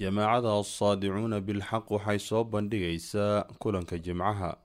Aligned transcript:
jamaacada 0.00 0.52
assaadicuuna 0.60 1.40
bilxaq 1.40 1.90
waxay 1.90 2.18
soo 2.18 2.44
bandhigaysaa 2.44 3.44
kulanka 3.58 3.98
jimcaha. 3.98 4.56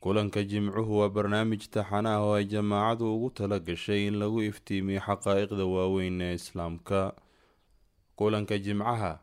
Kulanka 0.00 0.42
jimcuhu 0.44 0.98
waa 1.00 1.08
barnaamij 1.08 1.62
taxana 1.70 2.14
ah 2.16 2.20
oo 2.22 2.34
ay 2.34 2.44
jamaacadu 2.44 3.14
ugu 3.14 3.30
tala 3.30 3.58
gashay 3.58 4.06
in 4.06 4.14
lagu 4.18 4.42
iftiimiyo 4.42 5.00
xaqaa-iqda 5.00 5.64
waaweyn 5.74 6.20
ee 6.20 6.34
islaamka. 6.34 7.12
Kulanka 8.16 8.58
jimcaha 8.58 9.18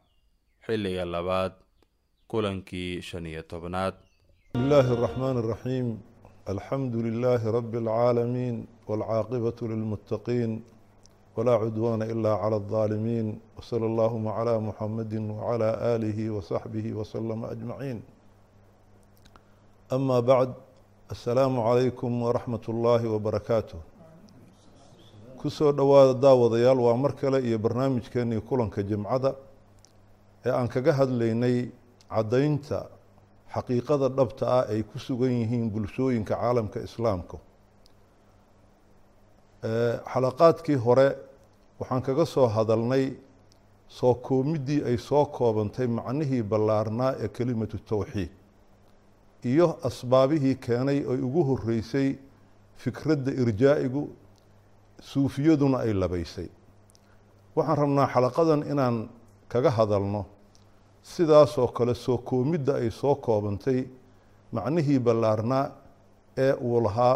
xilliga 0.65 1.05
labaad 1.05 1.53
kulankii 2.27 3.01
shan 3.01 3.25
iyo 3.25 3.41
tobnaad. 3.43 3.93
Bismillaahi 4.53 4.89
araxmaan 4.97 5.37
araxiim 5.37 5.87
alxamdu 6.45 6.97
lilaahi 7.03 7.51
rabbi 7.51 7.77
alcaalamiin 7.77 8.67
walcaaqibatu 8.87 9.67
lilmuttaqiin 9.67 10.61
ولا 11.36 11.54
عدوان 11.62 12.02
إلا 12.02 12.32
على 12.42 12.56
الظالمين 12.56 13.26
وصلى 13.58 13.86
اللهم 13.86 14.28
على 14.28 14.54
محمد 14.68 15.12
وعلى 15.36 15.68
آله 15.94 16.18
وصحبه 16.30 16.86
وسلم 16.92 17.40
أجمعين 17.44 17.98
أما 19.92 20.20
بعد 20.20 20.50
السلام 21.10 21.60
عليكم 21.60 22.10
ورحمة 22.22 22.64
الله 22.68 23.00
وبركاته 23.08 23.78
kusoo 25.36 25.72
dhowaada 25.72 26.14
daawadayaal 26.22 26.80
waa 26.80 26.96
mar 26.96 27.12
kale 27.16 27.38
iyo 27.44 27.58
barnaamijkeenii 27.58 28.40
kulanka 28.40 28.82
jimcada 28.82 29.34
ee 30.46 30.50
aan 30.50 30.68
kaga 30.68 30.92
hadlaynay 30.92 31.68
caddaynta 32.14 32.78
xaqiiqada 33.54 34.08
dhabta 34.18 34.44
ah 34.58 34.64
ay 34.72 34.82
ku 34.82 34.98
sugan 34.98 35.30
yihiin 35.40 35.68
bulshooyinka 35.74 36.34
caalamka 36.34 36.80
islaamka 36.80 37.36
xalaqaadkii 39.61 40.75
hore 40.85 41.07
waxaan 41.79 42.01
kaga 42.01 42.25
soo 42.25 42.47
hadalnay 42.47 43.13
soo 43.87 44.13
koomiddii 44.15 44.83
ay 44.89 44.97
soo 44.97 45.25
koobantay 45.25 45.87
macnihii 45.87 46.43
ballaarnaa 46.43 47.13
ee 47.23 47.27
kelimatu 47.27 47.77
towxiid 47.89 48.29
iyo 49.51 49.67
asbaabihii 49.89 50.55
keenay 50.65 50.97
ay 51.11 51.19
ugu 51.27 51.43
horeysay 51.49 52.17
fikradda 52.83 53.31
irjaa'igu 53.41 54.01
suufiyaduna 55.01 55.77
ay 55.85 55.93
labaysay. 55.93 56.49
Waxaan 57.55 57.77
rabnaa 57.77 58.07
xalaqadan 58.13 58.61
inaan 58.71 59.09
kaga 59.51 59.69
hadalno 59.77 60.25
sidaasoo 61.03 61.67
kale 61.67 61.93
soo 61.95 62.17
koomidda 62.17 62.73
ay 62.81 62.89
soo 62.91 63.15
koobantay 63.15 63.79
macnihii 64.55 64.99
ballaarnaa 64.99 65.65
ee 66.37 66.53
uu 66.53 66.81
lahaa 66.85 67.15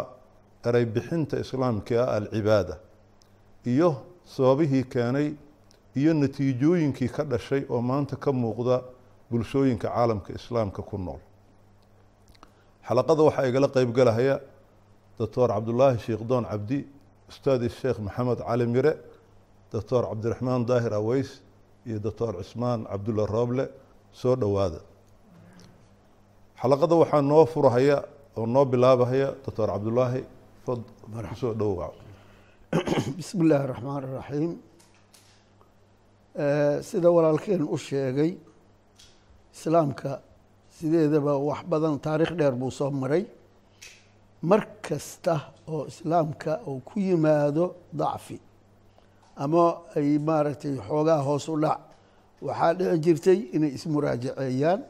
eray 0.68 0.84
bixinta 0.84 1.36
islaamka 1.44 1.94
ah 2.04 2.16
alcibaada 2.18 2.74
iyo 3.72 3.88
sababihii 4.34 4.84
keenay 4.92 5.28
iyo 6.00 6.12
natiijooyinkii 6.14 7.08
ka 7.08 7.22
dhashay 7.24 7.62
oo 7.70 7.80
maanta 7.80 8.16
ka 8.16 8.30
muuqda 8.32 8.82
bulshooyinka 9.30 9.88
caalamka 9.88 10.30
islaamka 10.38 10.82
ku 10.82 10.98
nool. 10.98 11.20
Xalaqada 12.88 13.22
waxaa 13.28 13.46
igala 13.50 13.68
qeybgalahaya 13.68 14.40
doctor 15.18 15.48
cabdulaahi 15.48 15.98
sheekh 15.98 16.22
doon 16.30 16.44
cabdi 16.44 16.78
ustaadi 17.30 17.68
sheekh 17.68 17.98
maxamed 18.06 18.38
cali 18.46 18.66
mire 18.66 18.92
doctor 19.72 20.02
cabdiraxmaan 20.10 20.62
daahir 20.68 20.92
aweys 20.94 21.30
iyo 21.86 21.98
doctor 21.98 22.32
cismaan 22.42 22.84
cabdulla 22.90 23.26
rooble 23.26 23.64
soo 24.12 24.36
dhowaada. 24.36 24.80
Xalaqada 26.60 26.94
waxaa 27.02 27.22
noo 27.22 27.44
furahaya 27.46 28.04
oo 28.36 28.46
noo 28.46 28.64
bilaabahaya 28.64 29.28
doctor 29.44 29.66
cabdulaahi 29.74 30.22
ku 30.66 31.36
soo 31.40 31.54
dhowow 31.54 31.94
bismi 33.16 33.42
illaahi 33.44 33.64
اraxmaan 33.68 34.02
اraxiim 34.10 34.52
sida 36.88 37.08
walaalkeen 37.16 37.62
u 37.74 37.76
sheegay 37.78 38.32
islaamka 39.54 40.10
sideedaba 40.76 41.32
wax 41.48 41.60
badan 41.70 41.94
taariikh 42.06 42.34
dheer 42.38 42.54
buu 42.60 42.70
soo 42.70 42.90
maray. 42.90 43.24
Mar 44.42 44.62
kasta 44.82 45.34
oo 45.66 45.86
islaamka 45.86 46.60
uu 46.68 46.80
ku 46.84 47.00
yimaado 47.00 47.64
dacfi 47.92 48.38
ama 49.36 49.64
ay 49.96 50.18
maaragtay 50.18 50.76
xoogaa 50.88 51.20
hoos 51.26 51.48
u 51.48 51.56
dhac 51.62 51.80
waxaa 52.46 52.74
dhici 52.78 52.98
jirtay 53.04 53.38
inay 53.56 53.72
ismuraajaceeyaan 53.78 54.80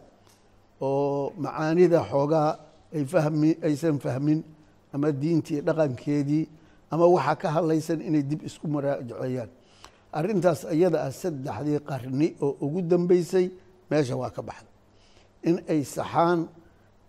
oo 0.80 1.32
macaanida 1.38 2.00
xoogaa 2.10 2.50
ay 2.94 3.04
fahmi 3.12 3.50
aysan 3.62 3.98
fahmin 4.04 4.55
ama 4.94 5.08
diintii 5.22 5.60
dhaqankeedii 5.66 6.44
ama 6.90 7.06
waxaa 7.06 7.36
ka 7.42 7.48
hadlaysan 7.56 8.00
inay 8.08 8.22
dib 8.30 8.40
isku 8.48 8.66
muraajaceeyaan 8.74 9.50
arrintaas 10.18 10.60
iyada 10.76 10.98
ah 11.06 11.12
saddexdii 11.22 11.78
qarni 11.90 12.28
oo 12.44 12.56
ugu 12.64 12.80
dambeysay 12.90 13.46
meesha 13.90 14.14
waa 14.16 14.30
ka 14.36 14.42
baxda 14.48 14.70
in 15.48 15.56
ay 15.72 15.80
saxaan 15.84 16.48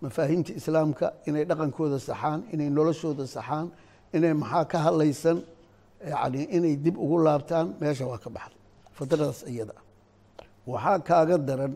mafaahiimta 0.02 0.52
islaamka 0.60 1.06
inay 1.28 1.44
dhaqankooda 1.50 1.98
saxaan 2.08 2.40
inay 2.52 2.70
noloshooda 2.78 3.24
saxaan 3.26 3.66
inay 4.16 4.32
maxaa 4.42 4.64
ka 4.72 4.78
hadlaysan 4.86 5.38
yani 6.12 6.42
inay 6.56 6.74
dib 6.84 6.96
ugu 7.04 7.16
laabtaan 7.26 7.66
meesha 7.80 8.04
waa 8.10 8.18
ka 8.24 8.30
baxda 8.36 8.56
fadradaas 8.96 9.40
iyada 9.52 9.74
ah. 9.78 9.82
Waxaa 10.72 10.98
kaaga 11.08 11.36
daran 11.48 11.74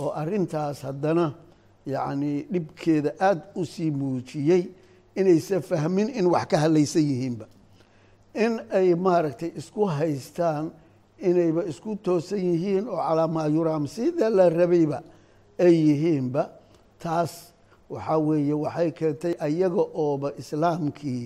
oo 0.00 0.10
arintaas 0.20 0.78
haddana 0.88 1.26
yacni 1.86 2.32
dhibkeeda 2.52 3.10
aada 3.28 3.42
u 3.60 3.64
sii 3.72 3.90
muujiyey 4.00 4.62
inaysan 5.20 5.62
fahmin 5.70 6.08
in 6.18 6.26
wax 6.34 6.44
ka 6.50 6.56
hadlaysan 6.62 7.02
yihiinba. 7.10 7.46
In 8.44 8.52
ay 8.78 8.88
maaragtay 9.04 9.50
isku 9.60 9.82
haystaan 9.96 10.64
inayba 11.28 11.62
isku 11.70 11.90
toosan 12.04 12.38
yihiin 12.48 12.84
oo 12.92 12.96
calaa 13.06 13.26
maa 13.34 13.48
yuraam 13.56 13.84
sida 13.94 14.26
la 14.36 14.44
rabayba 14.58 14.98
ay 15.64 15.74
yihiinba 15.86 16.42
taas 17.02 17.32
waxaa 17.90 18.18
weeye 18.26 18.54
waxay 18.64 18.90
keentay 18.98 19.34
ayaga 19.46 19.82
ooba 20.04 20.28
islaamkii 20.42 21.24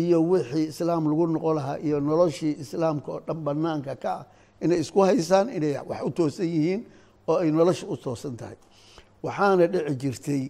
iyo 0.00 0.18
wixii 0.30 0.66
islaam 0.74 1.02
lagu 1.10 1.26
noqon 1.34 1.54
lahaa 1.58 1.78
iyo 1.86 1.96
noloshii 2.08 2.54
islaamka 2.64 3.08
oo 3.14 3.20
dhan 3.26 3.38
banaanka 3.46 3.92
ka 4.02 4.10
ah 4.20 4.24
inay 4.64 4.78
isku 4.84 4.98
haysaan 5.06 5.46
inay 5.56 5.74
wax 5.90 6.00
u 6.02 6.10
toosan 6.18 6.46
yihiin 6.54 6.80
oo 7.30 7.36
ay 7.42 7.50
nolosha 7.56 7.86
u 7.86 7.96
toosan 8.04 8.34
tahay. 8.40 8.56
Waxaana 9.24 9.64
dhici 9.72 9.94
jirtay 10.02 10.42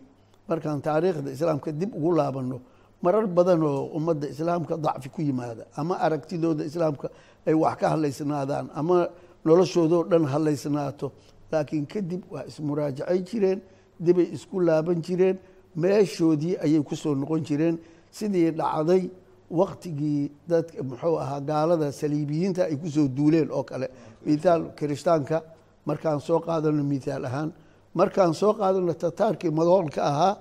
markaan 0.48 0.80
taariikhda 0.82 1.30
islaamka 1.36 1.72
dib 1.72 1.90
ugu 1.94 2.10
laabano 2.18 2.60
marar 3.02 3.26
badan 3.26 3.62
oo 3.62 3.84
ummadda 3.98 4.26
islaamka 4.34 4.76
dacfi 4.76 5.08
ku 5.14 5.20
yimaada 5.22 5.64
ama 5.76 5.94
aragtidooda 6.06 6.64
islaamka 6.64 7.06
ay 7.46 7.54
wax 7.54 7.76
ka 7.80 7.86
hadlaysnaadaan 7.92 8.66
ama 8.74 9.08
noloshoodoo 9.44 10.02
dhan 10.10 10.24
hadlaysnaato 10.32 11.12
laakiin 11.52 11.86
kadib 11.86 12.22
waa 12.32 12.44
ismuraajacay 12.50 13.18
jireen 13.28 13.60
dibay 14.00 14.28
isku 14.36 14.60
laaban 14.60 14.98
jireen 15.06 15.36
meeshoodii 15.76 16.56
ayay 16.64 16.82
ku 16.82 16.96
soo 16.96 17.14
noqon 17.14 17.42
jireen 17.48 17.76
sidii 18.10 18.50
dhacday 18.58 19.02
waktigii 19.50 20.30
dadka 20.48 20.82
muxuu 20.82 21.16
ahaa 21.24 21.40
gaalada 21.40 21.92
saliibiyiinta 21.92 22.64
ay 22.70 22.76
ku 22.76 22.88
soo 22.90 23.08
duuleen 23.08 23.48
oo 23.50 23.62
kale. 23.62 23.88
Mithaal 24.26 24.62
kirishtaanka 24.78 25.42
markaan 25.86 26.20
soo 26.20 26.40
qaadano 26.40 26.82
mithaal 26.92 27.24
ahaan 27.24 27.52
markaan 27.94 28.34
soo 28.40 28.52
qaadano 28.60 28.92
tataarkii 29.04 29.50
magoolka 29.58 30.00
ahaa 30.10 30.34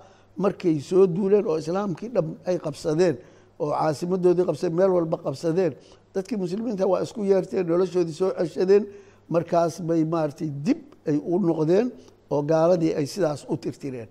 markay 0.44 0.80
soo 0.90 1.04
duuleen 1.16 1.46
oo 1.48 1.58
islaamkii 1.64 2.10
dham 2.16 2.28
ay 2.50 2.58
qabsadeen 2.66 3.16
oo 3.60 3.70
caasimadoodii 3.80 4.46
qabsadeen 4.50 4.76
meel 4.80 4.92
walba 4.98 5.18
qabsadeen 5.26 5.72
dadkii 6.16 6.38
muslimiinta 6.44 6.86
waa 6.92 7.02
isku 7.06 7.22
yeerteen 7.32 7.66
noloshoodii 7.68 8.14
soo 8.22 8.32
ceshadeen 8.40 8.84
markaas 9.30 9.74
bay 9.88 10.02
maaratay 10.14 10.50
dib 10.66 10.82
ay 11.10 11.18
u 11.18 11.40
noqdeen 11.48 11.88
oo 12.34 12.42
gaaladii 12.52 12.94
ay 13.00 13.06
sidaas 13.06 13.46
u 13.50 13.58
tirtireen. 13.58 14.08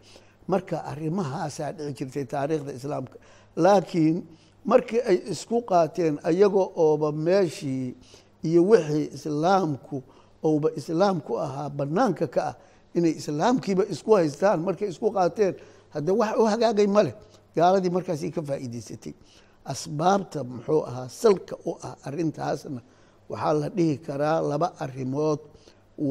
Marka 0.46 0.76
arrimahaasaa 0.90 1.72
dhici 1.76 1.92
jirtay 1.98 2.24
taariikhda 2.32 2.72
islaamka 2.78 3.16
laakiin 3.56 4.16
markii 4.64 5.00
ay 5.10 5.16
isku 5.32 5.62
qaateen 5.70 6.14
ayaga 6.30 6.62
ooba 6.84 7.12
meeshii 7.12 7.94
iyo 8.48 8.60
wixii 8.70 9.06
islaamku 9.16 10.02
ouba 10.42 10.68
islaamku 10.76 11.32
ahaa 11.44 11.68
banaanka 11.78 12.26
ka 12.34 12.40
ah 12.50 12.54
inay 12.96 13.14
islaamkiiba 13.20 13.84
isku 13.92 14.10
haystaan 14.18 14.58
markay 14.66 14.88
isku 14.92 15.08
qaateen 15.16 15.54
haddee 15.94 16.14
wax 16.20 16.32
u 16.40 16.44
hagaagay 16.52 16.86
ma 16.94 17.02
leh. 17.06 17.14
Gaaladii 17.56 17.90
markaasay 17.96 18.30
ka 18.36 18.40
faa'iidaysatay. 18.48 19.12
Asbaabta 19.72 20.38
muxuu 20.50 20.82
ahaa 20.90 21.08
salka 21.22 21.54
u 21.68 21.76
ah 21.88 21.94
arrintaasna 22.08 22.80
waxaa 23.30 23.52
la 23.60 23.68
dhihi 23.76 23.94
karaa 24.06 24.38
laba 24.50 24.68
arrimood. 24.84 25.40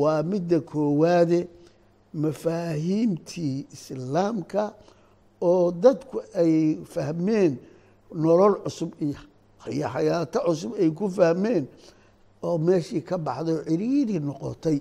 Waa 0.01 0.21
midda 0.31 0.59
koowaade 0.71 1.39
mafaahiimtii 2.23 3.65
islaamka 3.75 4.63
oo 5.41 5.71
dadku 5.83 6.17
ay 6.41 6.53
fahmeen 6.93 7.53
nolol 8.23 8.55
cusub 8.63 8.91
iyo 9.01 9.17
xayaato 9.93 10.39
cusub 10.47 10.71
ay 10.81 10.89
ku 10.99 11.05
fahmeen 11.17 11.63
oo 12.43 12.57
meeshii 12.57 13.01
ka 13.09 13.17
baxday 13.17 13.55
oo 13.57 13.63
ciriiri 13.69 14.17
noqotay. 14.27 14.77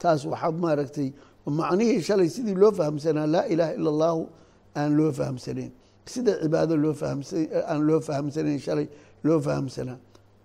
Taas 0.00 0.20
waxaa 0.30 0.52
maaragtay 0.62 1.08
macnihii 1.46 2.00
shalay 2.02 2.28
sidii 2.28 2.54
loo 2.54 2.72
fahamsanaa 2.72 3.26
laa 3.26 3.46
ilaaha 3.46 3.74
ila 3.74 3.90
allahu 3.90 4.28
aan 4.76 4.96
loo 4.96 5.12
fahamsanayn. 5.12 5.70
Sida 6.06 6.32
cibaado 6.42 6.76
loo 6.76 6.94
aan 7.70 7.80
loo 7.86 8.00
fahamsanayn 8.00 8.58
shalay 8.58 8.86
loo 9.24 9.40
fahamsanaa. 9.40 9.98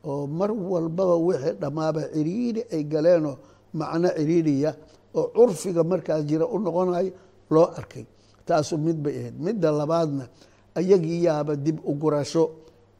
Oo 0.03 0.27
mar 0.27 0.51
walbaba 0.51 1.15
wixii 1.15 1.53
dhammaaba 1.61 2.01
ciriiri 2.13 2.61
ay 2.73 2.83
galeenoo 2.83 3.35
macno 3.73 4.09
ciriiriya 4.17 4.71
oo 5.13 5.27
curfiga 5.35 5.83
markaas 5.83 6.25
jira 6.25 6.45
u 6.45 6.59
noqonayo 6.59 7.11
loo 7.49 7.67
arkay. 7.77 8.05
Taasu 8.45 8.77
mid 8.77 8.97
bay 9.03 9.15
ahayd. 9.19 9.35
Midda 9.39 9.71
labaadna 9.71 10.27
ayagii 10.75 11.23
yaaba 11.25 11.55
dib 11.55 11.79
u 11.85 11.93
gurasho 11.93 12.43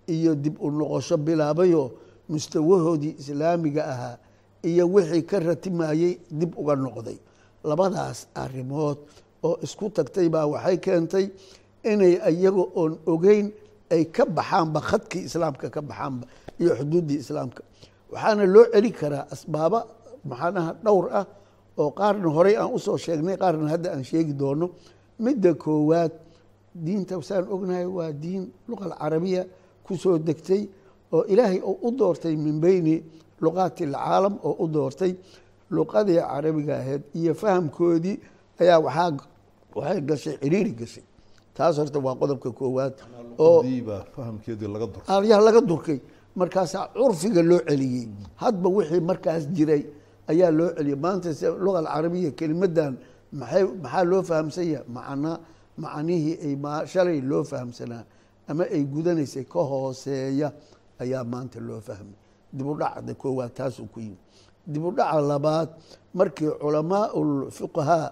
iyo 0.08 0.36
dib 0.36 0.56
u 0.62 0.72
noqosho 0.72 1.18
bilaabayoo 1.18 1.92
mustawahoodii 2.30 3.16
islaamiga 3.20 3.84
ahaa 3.88 4.18
iyo 4.64 4.88
wixii 4.94 5.22
ka 5.24 5.40
ratimayey 5.40 6.18
dib 6.32 6.52
uga 6.58 6.76
noqday 6.76 7.18
labadaas 7.70 8.20
arrimood 8.44 8.98
oo 9.48 9.56
isku 9.66 9.86
tagtay 9.98 10.28
baa 10.34 10.46
waxay 10.54 10.78
keentay 10.86 11.26
inay 11.92 12.14
iyaga 12.32 12.64
oon 12.80 12.94
ogeyn 13.14 13.48
ay 13.94 14.04
ka 14.16 14.24
baxaanba 14.38 14.80
khadkii 14.90 15.24
islaamka 15.30 15.68
ka 15.76 15.82
baxaanba 15.90 16.26
iyo 16.62 16.72
xuduuddii 16.80 17.20
islaamka. 17.24 17.62
Waxaana 18.12 18.44
loo 18.54 18.66
celi 18.74 18.92
karaa 19.00 19.26
asbaaba 19.34 19.80
maxaanaha 20.30 20.72
dhowr 20.86 21.06
ah 21.20 21.26
oo 21.82 21.90
qaarna 22.00 22.28
horey 22.36 22.56
aan 22.62 22.70
u 22.76 22.80
soo 22.86 22.98
sheegnay 23.04 23.38
qaarna 23.42 23.68
hadda 23.74 23.90
aan 23.96 24.04
sheegi 24.10 24.34
doono. 24.42 24.66
Midda 25.24 25.52
koowaad 25.64 26.14
diinta 26.86 27.14
saan 27.30 27.46
ognahay 27.54 27.86
waa 27.98 28.12
diin 28.24 28.44
luqa 28.70 28.84
alcarabiya 28.90 29.42
ku 29.86 29.94
soo 30.04 30.16
degtay 30.28 30.62
oo 31.16 31.24
ilaahay 31.32 31.60
u 31.64 31.90
doortay 32.00 32.36
min 32.46 32.58
beyni 32.64 32.96
luqaati 33.44 33.84
alcaalam 33.90 34.36
oo 34.48 34.54
u 34.64 34.66
doortay 34.76 35.12
luqadii 35.70 36.20
carabiga 36.22 36.74
ahayd 36.82 37.02
iyo 37.14 37.34
fahamkoodii 37.34 38.20
ayaa 38.62 38.80
waaa 38.80 39.12
waxay 39.76 40.02
gashay 40.02 40.36
ciriiri 40.42 40.72
gashay. 40.80 41.04
Taas 41.54 41.78
horta 41.78 42.00
waa 42.00 42.16
qodobka 42.16 42.52
koowaad 42.52 42.94
oo 43.40 43.64
laga 45.48 45.62
durkay 45.62 46.00
markaasaa 46.36 46.88
curfiga 46.94 47.42
loo 47.44 47.60
celiyey. 47.68 48.08
Hadba 48.36 48.70
wixii 48.70 49.00
markaas 49.02 49.44
jiray 49.56 49.84
ayaa 50.28 50.52
loo 50.52 50.70
celiyey. 50.78 50.96
Maanta 50.96 51.34
se 51.34 51.48
luga 51.50 51.80
alcarabiya 51.80 52.32
kelimadan 52.32 52.98
maxay 53.32 53.64
maxaa 53.84 54.04
loo 54.12 54.24
fahamsan 54.24 54.66
yaha 54.74 54.84
macna 54.96 55.32
macnihii 55.78 56.36
ay 56.46 56.56
shalay 56.92 57.22
loo 57.22 57.44
fahamsanaa 57.44 58.04
ama 58.48 58.64
ay 58.76 58.84
gudanaysay 58.94 59.44
ka 59.46 59.60
hooseeya 59.72 60.52
ayaa 61.00 61.24
maanta 61.24 61.60
loo 61.60 61.82
fahmay. 61.82 62.16
Dib 62.54 62.66
u 62.68 62.74
dhacda 62.80 63.14
koowaad 63.14 63.54
taasuu 63.54 63.86
ku 63.94 64.00
yimi 64.00 64.18
dib 64.68 64.84
u 64.86 64.92
dhaca 64.92 65.22
labaad 65.32 65.70
markii 66.14 66.52
culamaa 66.62 67.06
fuqahaa 67.58 68.08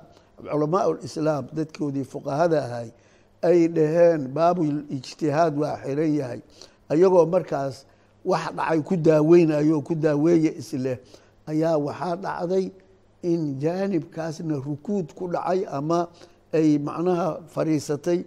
culamaa 0.51 0.83
lislaam 1.01 1.43
dadkoodii 1.57 2.03
fuqahada 2.13 2.59
ahay 2.65 2.89
ay 3.49 3.67
dhaheen 3.75 4.21
baabul 4.35 4.77
ijtihaad 4.95 5.53
waa 5.61 5.77
xiran 5.83 6.11
yahay. 6.19 6.41
Ayagoo 6.89 7.25
markaas 7.25 7.85
wax 8.25 8.43
dhacay 8.57 8.79
ku 8.87 8.95
daaweynayo 9.07 9.81
ku 9.87 9.93
daaweeya 9.95 10.51
isleh 10.61 10.97
ayaa 11.51 11.77
waxaa 11.77 12.15
dhacday 12.25 12.65
in 13.31 13.59
jaanibkaasna 13.63 14.55
rukuud 14.67 15.07
ku 15.17 15.27
dhacay 15.33 15.65
ama 15.77 16.07
ay 16.53 16.77
macnaha 16.87 17.27
fariisatay 17.53 18.19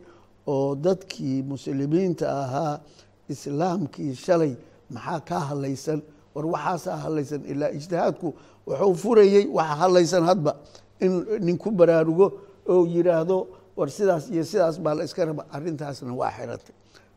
oo 0.46 0.75
dadkii 0.75 1.42
muslimiinta 1.42 2.26
ahaa 2.42 2.80
islaamkii 3.28 4.14
shalay 4.14 4.52
maxaa 4.90 5.20
kaa 5.28 5.40
hadlaysan 5.50 6.00
war 6.34 6.46
waxaasaa 6.54 6.96
hadlaysan 7.04 7.42
ilaa 7.52 7.70
ijtihaadku 7.78 8.28
wuxuu 8.69 8.94
furayey 9.02 9.44
waxa 9.58 9.75
hadlaysan 9.82 10.25
hadba. 10.30 10.52
In 11.04 11.12
ninku 11.46 11.69
baraarugo 11.78 12.26
oo 12.72 12.82
yiraahdo 12.94 13.36
war 13.78 13.88
sidaas 13.96 14.25
iyo 14.34 14.44
sidaas 14.50 14.76
baa 14.84 14.94
la 14.98 15.04
iska 15.08 15.22
raba 15.28 15.42
arrintaasna 15.56 16.12
waa 16.20 16.30
xiratay 16.36 16.75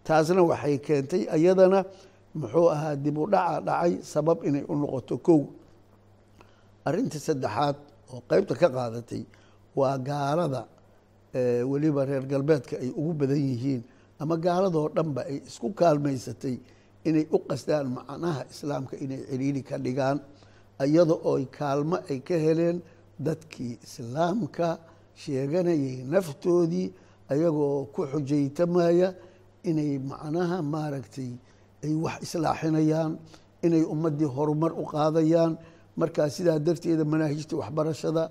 taasna 0.08 0.42
waxay 0.52 0.76
keentay 0.86 1.22
iyadana 1.38 1.80
muxuu 2.40 2.68
ahaa 2.76 2.96
dib 3.04 3.18
u 3.18 3.26
dhaca 3.34 3.60
dhacay 3.68 3.94
sabab 4.14 4.40
inay 4.48 4.64
u 4.72 4.74
noqoto 4.82 5.16
kow. 5.28 5.42
Arrinta 6.88 7.18
saddexaad 7.28 7.76
oo 8.14 8.20
qeybta 8.30 8.54
ka 8.62 8.68
qaadatay 8.76 9.24
waa 9.80 9.98
gaalada 10.08 10.62
weliba 11.72 12.02
reer 12.10 12.24
galbeedka 12.32 12.76
ay 12.84 12.90
ugu 13.00 13.14
badan 13.20 13.38
yihiin 13.50 13.82
ama 14.22 14.36
gaaladoo 14.46 14.88
dhanba 14.96 15.22
ay 15.32 15.38
isku 15.50 15.68
kaalmaysatay 15.80 16.56
inay 17.08 17.26
u 17.36 17.38
qasdaan 17.50 17.88
macnaha 17.98 18.42
islaamka 18.54 18.96
inay 19.04 19.22
ciriiri 19.30 19.62
ka 19.70 19.78
dhigaan 19.86 20.18
iyada 20.86 21.14
oo 21.30 21.40
kaalmo 21.58 21.98
ay 22.10 22.20
ka 22.28 22.36
heleen 22.46 22.78
dadkii 23.26 23.74
islaamka 23.86 24.68
sheeganayay 25.22 26.04
naftoodii 26.14 26.88
ayagoo 27.32 27.86
ku 27.94 28.02
xujaytamaya 28.12 29.14
inay 29.70 29.92
macnaha 30.00 30.58
maaragtay 30.74 31.32
ay 31.84 31.94
wax 32.04 32.18
islaaxinayaan 32.26 33.12
inay 33.66 33.84
ummaddii 33.94 34.30
horumar 34.36 34.72
u 34.74 34.84
qaadayaan. 34.86 35.54
Markaa 36.00 36.30
sidaa 36.30 36.60
darteeda 36.60 37.04
manaahijtii 37.06 37.58
waxbarashada 37.62 38.24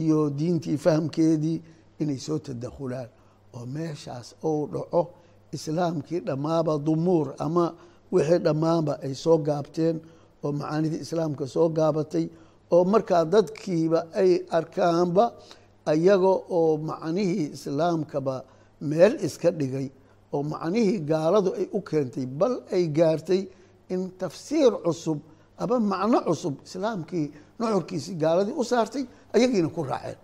iyo 0.00 0.30
diintii 0.30 0.76
fahamkeedii 0.84 1.58
inay 2.00 2.18
soo 2.26 2.38
tadakhulaan. 2.38 3.08
Oo 3.54 3.66
meeshaas 3.66 4.34
ou 4.42 4.66
dhaco 4.72 5.02
islaamkii 5.52 6.20
dhammaaba 6.26 6.78
dumuur 6.78 7.34
ama 7.38 7.74
wixii 8.14 8.38
dhammaanba 8.46 8.92
ay 9.04 9.12
soo 9.24 9.38
gaabteen 9.48 9.96
oo 10.44 10.50
macaanidii 10.60 11.00
islaamka 11.06 11.44
soo 11.54 11.68
gaabatay 11.78 12.24
oo 12.74 12.82
markaa 12.92 13.24
dadkiiba 13.34 14.00
ay 14.20 14.30
arkaanba 14.58 15.24
ayaga 15.92 16.32
oo 16.58 16.72
macnihii 16.88 17.46
islaamkaba 17.56 18.34
meel 18.90 19.12
iska 19.26 19.48
dhigay 19.60 19.86
oo 20.34 20.42
macnihii 20.52 20.98
gaaladu 21.10 21.50
ay 21.60 21.66
u 21.76 21.80
keentay 21.88 22.26
bal 22.40 22.54
ay 22.76 22.84
gaartay 22.98 23.42
in 23.94 24.00
tafsiir 24.20 24.72
cusub 24.84 25.18
ama 25.62 25.76
macno 25.92 26.18
cusub 26.28 26.54
islaamkii 26.68 27.26
nuxurkiisii 27.58 28.14
gaaladii 28.22 28.54
u 28.60 28.64
saartay 28.70 29.04
ayagiina 29.34 29.68
ku 29.76 29.80
raaceen 29.90 30.18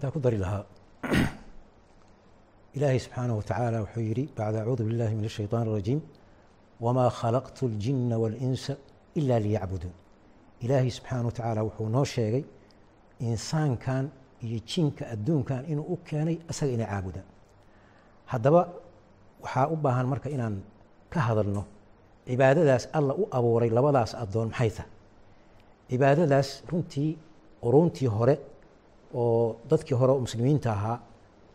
intaa 0.00 0.10
ku 0.14 0.18
dari 0.26 0.38
lahaa 0.44 0.64
ilaahay 2.76 2.98
subxaanaه 3.06 3.36
wa 3.40 3.44
tacaala 3.50 3.76
wuxuu 3.84 4.02
yihi 4.10 4.24
bacda 4.38 4.58
acuudu 4.62 4.82
biاllahi 4.88 5.14
min 5.18 5.24
الshayطaan 5.30 5.64
الrajiim 5.68 6.00
wmaa 6.84 7.10
khalaqtu 7.20 7.62
اljina 7.70 8.16
wاlinsa 8.22 8.72
ila 9.18 9.34
liyacbuduun 9.46 9.94
ilaahay 10.64 10.90
subxaanaه 10.98 11.26
wa 11.30 11.34
tacaala 11.38 11.60
wuxuu 11.68 11.88
noo 11.96 12.04
sheegay 12.14 12.44
insaankan 13.30 14.04
iyo 14.46 14.58
jinka 14.70 15.02
adduunkan 15.14 15.62
inuu 15.72 15.86
u 15.94 15.96
keenay 16.08 16.36
asaga 16.50 16.72
inay 16.76 16.88
caabudaan 16.92 17.26
haddaba 18.32 18.60
waxaa 19.44 19.66
u 19.74 19.76
baahan 19.84 20.06
marka 20.12 20.28
inaan 20.36 20.54
ka 21.12 21.20
hadalno 21.28 21.62
cibaadadaas 22.28 22.84
alla 22.98 23.12
u 23.22 23.24
abuuray 23.38 23.70
labadaas 23.78 24.12
addoon 24.22 24.48
maxay 24.52 24.70
tahay 24.76 24.90
cibaadadaas 25.90 26.48
runtii 26.70 27.10
quruntii 27.64 28.08
hore 28.16 28.34
oo 29.21 29.55
dadkii 29.71 29.95
hore 30.01 30.13
muslimiinta 30.25 30.69
ahaa 30.77 30.97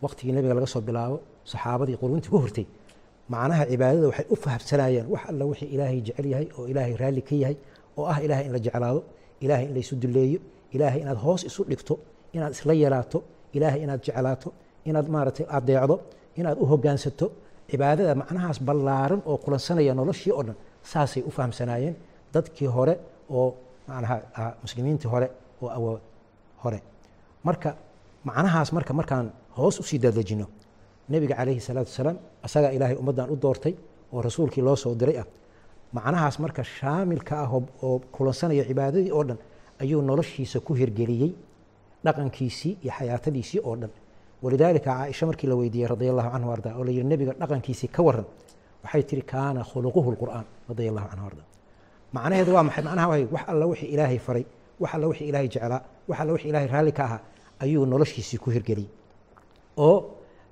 waktigii 0.05 0.33
nebiga 0.37 0.55
laga 0.59 0.67
soo 0.75 0.81
bilaabo 0.89 1.17
saxaabadii 1.53 1.97
quruntii 2.03 2.31
ku 2.35 2.39
hortay 2.45 2.67
macnaha 3.33 3.63
cibaadada 3.71 4.07
waxay 4.11 4.27
u 4.35 4.37
fahamsanayeen 4.45 5.07
wax 5.13 5.23
alla 5.31 5.45
wixii 5.51 5.69
ilaahay 5.75 6.01
jecel 6.07 6.27
yahay 6.33 6.47
oo 6.59 6.65
ilaahay 6.73 6.95
raalli 7.03 7.23
ka 7.29 7.35
yahay 7.43 7.57
oo 7.99 8.05
ah 8.13 8.19
ilaahay 8.27 8.45
in 8.49 8.53
la 8.57 8.61
jeclaado 8.67 9.01
ilaahay 9.45 9.67
in 9.71 9.75
la 9.77 9.83
duleeyo 10.03 10.39
ilaahay 10.75 11.01
inaad 11.05 11.19
hoos 11.25 11.43
isu 11.49 11.61
dhigto 11.71 11.95
inaad 12.37 12.53
isla 12.57 12.73
yeelaato 12.83 13.19
ilaahay 13.57 13.81
inaad 13.87 14.01
jeclaato 14.07 14.49
inaad 14.89 15.07
maaragtay 15.15 15.47
adeecdo 15.59 15.97
inaad 16.41 16.57
u 16.63 16.65
hoggaansato 16.71 17.27
cibaadada 17.71 18.13
macnahaas 18.21 18.59
ballaaran 18.69 19.21
oo 19.31 19.37
kulansanaya 19.45 19.93
noloshii 20.01 20.33
oo 20.39 20.43
dhan 20.49 20.57
saasay 20.91 21.23
u 21.29 21.31
fahamsanaayeen 21.37 21.95
dadkii 22.35 22.69
hore 22.77 22.95
oo 23.39 23.47
macnaha 23.89 24.17
muslimiintii 24.65 25.09
hore 25.15 25.29
oo 25.63 25.69
awood 25.79 26.01
hore 26.63 26.79
marka 27.49 27.71
macnahaas 28.29 28.69
marka 28.77 28.93
markaan 29.01 29.27
hoos 29.59 29.77
u 29.81 29.83
sii 29.89 29.99
dadejino 30.05 30.47
nebiga 31.13 31.35
calayhi 31.41 31.61
salaatu 31.69 31.89
wasalaam 31.93 32.17
asagaa 32.47 32.71
ilaahay 32.77 32.97
ummaddan 33.03 33.29
u 33.31 33.37
doortay 33.45 33.75
oo 34.15 34.21
rasuulkii 34.29 34.63
loo 34.69 34.77
soo 34.85 34.95
diray 35.01 35.17
ah 35.23 35.27
macnahaas 35.97 36.37
marka 36.45 36.63
shaamilka 36.77 37.35
ah 37.45 37.49
oo 37.87 37.93
kulansanaya 38.15 38.65
cibaadadii 38.71 39.13
oo 39.19 39.25
dhan 39.29 39.39
ayuu 39.83 40.01
noloshiisa 40.11 40.59
ku 40.67 40.73
hirgeliyey 40.81 41.31
dhaqankiisii 42.05 42.73
iyo 42.85 42.93
xayaatadiisii 42.99 43.61
oo 43.69 43.77
dhan. 43.81 43.91
Walidaalika 44.43 44.91
caaisha 44.91 45.25
markii 45.27 45.49
la 45.51 45.57
weydiiyey 45.61 45.89
radia 45.93 46.11
allahu 46.13 46.31
canhu 46.35 46.51
arda 46.55 46.71
oo 46.79 46.85
la 46.87 46.91
yihi 46.91 47.05
nebiga 47.13 47.33
dhaqankiisii 47.41 47.89
ka 47.97 48.01
waran 48.07 48.27
waxay 48.85 49.03
tihi 49.09 49.23
kaana 49.33 49.61
khuluquhu 49.71 50.09
lqur'aan 50.15 50.45
radia 50.71 50.89
allahu 50.93 51.09
canhu 51.13 51.27
arda 51.31 51.43
macnaheedu 52.17 52.51
waa 52.57 52.63
maxay? 52.69 52.83
Macnaha 52.89 53.09
wax 53.35 53.43
alla 53.53 53.65
wixii 53.71 53.89
ilaahay 53.95 54.19
faray 54.27 54.45
wax 54.83 54.91
alla 54.97 55.07
wixii 55.11 55.29
ilaahay 55.31 55.49
jeclaa 55.55 55.81
wax 56.09 56.19
alla 56.23 56.33
wixii 56.35 56.49
ilaahay 56.53 56.69
raalli 56.75 56.93
ka 56.99 57.05
ahaa 57.09 57.21
ayuu 57.61 57.87
noloshiisii 57.87 58.39
ku 58.39 58.51
hirgeliyey. 58.51 58.89
Oo 59.77 59.97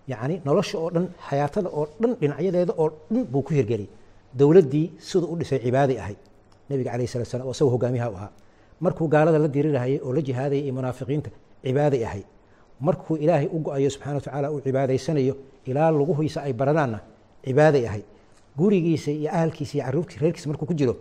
yacni 0.09 0.41
nolosha 0.45 0.79
oo 0.79 0.91
dhan 0.91 1.07
xayaatada 1.29 1.69
oo 1.79 1.85
dhan 2.01 2.13
dhinacyadeeda 2.21 2.73
oo 2.83 2.89
dhan 3.11 3.25
buu 3.33 3.43
ku 3.43 3.53
hirgeliyey. 3.55 3.91
Dowladdii 4.39 4.87
siduu 4.99 5.29
u 5.33 5.37
dhisay 5.39 5.59
cibaaday 5.65 5.99
ahayd 6.03 6.19
nebiga 6.71 6.91
calayh 6.93 7.09
salat 7.09 7.27
slam 7.29 7.47
oo 7.47 7.51
isagoo 7.57 7.71
hogaamiyaha 7.77 8.11
u 8.11 8.15
ahaa. 8.17 8.31
Markuu 8.81 9.09
gaalada 9.09 9.39
la 9.39 9.49
dirirahayay 9.49 10.01
oo 10.05 10.13
la 10.13 10.21
jihaadayay 10.23 10.65
iyo 10.65 10.75
munaafiqiinta 10.75 11.31
cibaaday 11.65 12.03
ahayd 12.09 12.27
markuu 12.81 13.17
ilaahay 13.17 13.47
u 13.53 13.59
go'ayo 13.65 13.91
subxana 13.91 14.15
wa 14.15 14.21
tacaala 14.21 14.51
uu 14.53 14.61
cibaadaysanayo 14.61 15.35
ilaa 15.67 15.91
luguhiisa 15.91 16.43
ay 16.43 16.53
baranaanna 16.53 16.99
cibaaday 17.45 17.87
ahayd 17.89 18.05
gurigiisa 18.59 19.11
iyo 19.11 19.31
ahalkiisa 19.31 19.75
iyo 19.79 19.85
caruurtiisa 19.87 20.21
reerkiisa 20.23 20.49
markuu 20.51 20.67
ku 20.67 20.75
jiro 20.75 20.95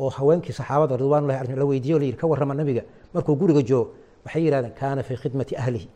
oo 0.00 0.10
haweenkii 0.10 0.52
saxaabada 0.52 0.96
ridwanullahi 0.96 1.54
la 1.56 1.64
weydiiyo 1.64 1.98
la 1.98 2.04
yidhi 2.04 2.18
ka 2.18 2.26
warrama 2.26 2.54
nabiga 2.54 2.82
markuu 3.14 3.34
guriga 3.36 3.62
joogo 3.62 3.90
waxay 4.24 4.42
yidhahdeen 4.46 4.74
kaana 4.80 5.02
fii 5.02 5.16
khidmati 5.22 5.54
ahlihi. 5.62 5.88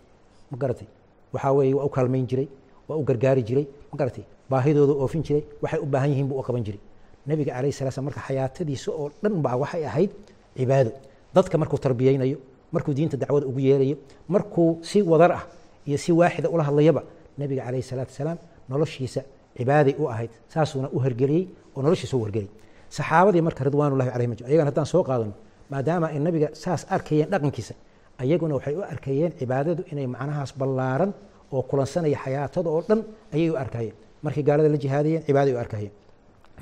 Ma 0.50 0.56
garatay? 0.62 0.86
Waxaa 1.32 1.52
weeye 1.56 1.74
waa 1.78 1.84
u 1.84 1.88
kaalmayn 1.96 2.26
jiray 2.30 2.48
waa 2.88 2.96
u 2.96 3.02
gargaari 3.08 3.42
jiray 3.48 3.66
ma 3.92 3.96
garatay? 4.00 4.24
Baahidooda 4.50 4.92
oofin 5.02 5.22
jiray 5.26 5.42
waxay 5.62 5.80
u 5.80 5.86
baahan 5.86 6.10
yihiin 6.10 6.28
buu 6.28 6.38
u 6.38 6.42
qaban 6.42 6.62
jiray. 6.66 6.80
Nabiga 7.26 7.52
calayh 7.56 7.72
sala 7.72 7.90
slam 7.90 8.04
marka 8.08 8.20
xayaatadiisa 8.28 8.90
oo 8.92 9.10
dhan 9.22 9.34
baa 9.44 9.56
waxay 9.62 9.84
ahayd 9.90 10.10
cibaado. 10.56 10.90
Dadka 11.34 11.58
markuu 11.58 11.78
tarbiyeynayo 11.78 12.38
markuu 12.72 12.92
diinta 12.94 13.16
dacwada 13.16 13.46
ugu 13.46 13.60
yeerayo 13.60 13.96
markuu 14.28 14.78
si 14.82 15.02
wadar 15.02 15.32
ah 15.32 15.44
iyo 15.86 15.98
si 15.98 16.12
waaxida 16.12 16.48
ula 16.50 16.62
hadlayaba 16.68 17.02
nabiga 17.38 17.62
calayh 17.66 17.82
salaatu 17.90 18.10
wasalaam 18.12 18.38
noloshiisa 18.68 19.20
cibaaday 19.56 19.94
u 19.98 20.04
ahayd. 20.12 20.30
Saasuuna 20.52 20.88
u 20.92 20.98
hergeliyey 21.04 21.44
oo 21.76 21.80
noloshiisa 21.82 22.16
u 22.16 22.22
hergeliyey 22.24 22.50
saxaabadii 22.96 23.40
marka 23.48 23.64
ridwaanullahi 23.64 24.10
calayhim 24.14 24.32
ajmaciin 24.32 24.48
ayagan 24.50 24.66
haddaan 24.70 24.86
soo 24.92 25.02
qaadano 25.08 25.32
maadaama 25.70 26.06
ay 26.14 26.18
nabiga 26.26 26.48
saas 26.62 26.82
arkayeen 26.94 27.28
dhaqankiisa 27.32 27.74
ayaguna 28.22 28.54
waxay 28.58 28.74
u 28.76 28.82
arkayeen 28.92 29.32
cibaadadu 29.40 29.82
inay 29.92 30.06
macnahaas 30.14 30.50
ballaaran 30.60 31.10
oo 31.54 31.62
kulansanaya 31.70 32.18
xayaatada 32.24 32.68
oo 32.74 32.80
dhan 32.88 33.00
ayay 33.34 33.50
u 33.50 33.56
arkayeen. 33.64 33.94
Markay 34.24 34.42
gaalada 34.48 34.68
la 34.74 34.78
jihaadayeen 34.84 35.22
cibaaday 35.26 35.52
u 35.54 35.58
arkayeen. 35.64 35.92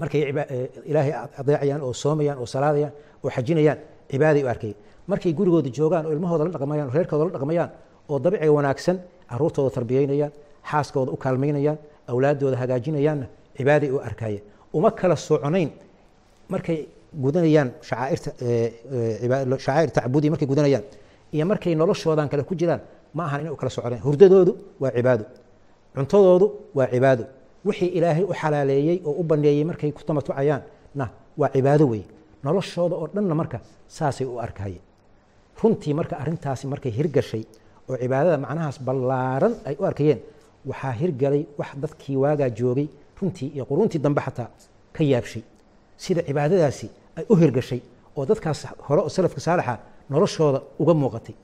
Markay 0.01 0.21
ilaahay 0.91 1.13
adeecayaan 1.41 1.81
oo 1.87 1.93
soomayaan 2.03 2.39
oo 2.43 2.47
salaadayaan 2.55 2.93
oo 3.25 3.31
xajinayaan 3.37 3.79
cibaaday 4.11 4.43
u 4.45 4.49
arkayeen. 4.55 4.77
Markay 5.11 5.33
gurigooda 5.39 5.71
joogaan 5.79 6.05
oo 6.07 6.13
ilmahooda 6.17 6.45
la 6.47 6.51
dhaqmayaan 6.57 6.89
oo 6.89 6.95
reerkooda 6.97 7.25
la 7.29 7.33
dhaqmayaan 7.37 7.71
oo 8.11 8.17
dabciga 8.25 8.53
wanaagsan 8.59 8.97
caruurtooda 9.31 9.71
tarbiyeynayaan 9.77 10.33
xaaskooda 10.71 11.11
u 11.15 11.17
kaalmaynayaan 11.25 11.79
awlaadooda 12.11 12.57
hagaajinayaanna 12.63 13.27
cibaaday 13.57 13.91
u 13.91 13.99
arkayeen. 14.09 14.43
Uma 14.77 14.91
kala 14.91 15.17
soconayn 15.29 15.71
markay 16.53 16.79
gudanayaan 17.25 17.69
shacaairta 17.89 18.31
shacaa'ir 19.65 19.91
tacbudi 19.97 20.27
markay 20.33 20.49
gudanayaan 20.53 20.85
iyo 21.35 21.45
markay 21.51 21.75
noloshoodan 21.75 22.29
kale 22.33 22.43
ku 22.49 22.55
jiraan 22.61 22.81
ma 23.17 23.23
ahan 23.27 23.41
inay 23.43 23.53
u 23.53 23.57
kala 23.61 23.71
soconeen. 23.77 24.01
Hurdadoodu 24.07 24.53
waa 24.83 24.91
cibaado 24.97 25.25
cuntadoodu 25.97 26.47
waa 26.79 26.87
cibaado 26.93 27.25
wixii 27.67 27.91
ilaahay 27.99 28.25
u 28.25 28.35
xalaaleeyey 28.41 28.97
oo 29.09 29.15
u 29.21 29.23
baneeyey 29.31 29.65
markay 29.71 29.91
ku 29.97 30.03
tamatucayaan 30.09 30.63
na 30.99 31.05
waa 31.41 31.51
cibaado 31.55 31.85
weeye. 31.93 32.07
Noloshooda 32.45 32.95
oo 32.97 33.07
dhanna 33.15 33.35
marka 33.41 33.59
saasay 33.97 34.27
u 34.27 34.39
arkayeen. 34.47 34.83
Runtii 35.63 35.95
marka 35.99 36.15
arrintaasi 36.23 36.65
markay 36.73 36.93
hirgashay 36.99 37.45
oo 37.89 37.97
cibaadada 38.03 38.37
macnahaas 38.45 38.79
ballaaran 38.87 39.53
ay 39.69 39.75
u 39.81 39.85
arkayeen 39.91 40.21
waxaa 40.71 40.93
hirgalay 41.01 41.43
wax 41.59 41.71
dadkii 41.83 42.17
waagaa 42.23 42.51
joogay 42.59 42.89
runtii 43.21 43.49
iyo 43.57 43.65
quruuntii 43.71 44.01
dambe 44.05 44.21
xataa 44.27 44.49
ka 44.97 45.03
yaabshay. 45.13 45.43
Sida 46.03 46.21
cibaadadaasi 46.29 46.87
ay 47.19 47.25
u 47.33 47.35
hirgashay 47.41 47.81
oo 48.17 48.23
dadkaas 48.31 48.61
hore 48.89 49.01
oo 49.03 49.09
salafka 49.17 49.41
saalixa 49.47 49.75
noloshooda 50.11 50.61
uga 50.83 50.95
muuqatay. 50.95 51.35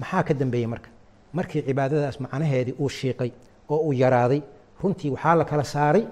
Maxaa 0.00 0.22
ka 0.28 0.34
dambeeyey 0.34 0.66
marka? 0.66 0.88
Markii 1.36 1.62
cibaadadaas 1.68 2.16
macnaheedii 2.24 2.74
uu 2.82 2.88
shiiqay 2.88 3.30
oo 3.72 3.78
uu 3.86 3.92
yaraaday 3.92 4.40
runtii 4.82 5.10
waxaa 5.14 5.34
la 5.40 5.44
kala 5.44 5.64
saaray 5.64 6.04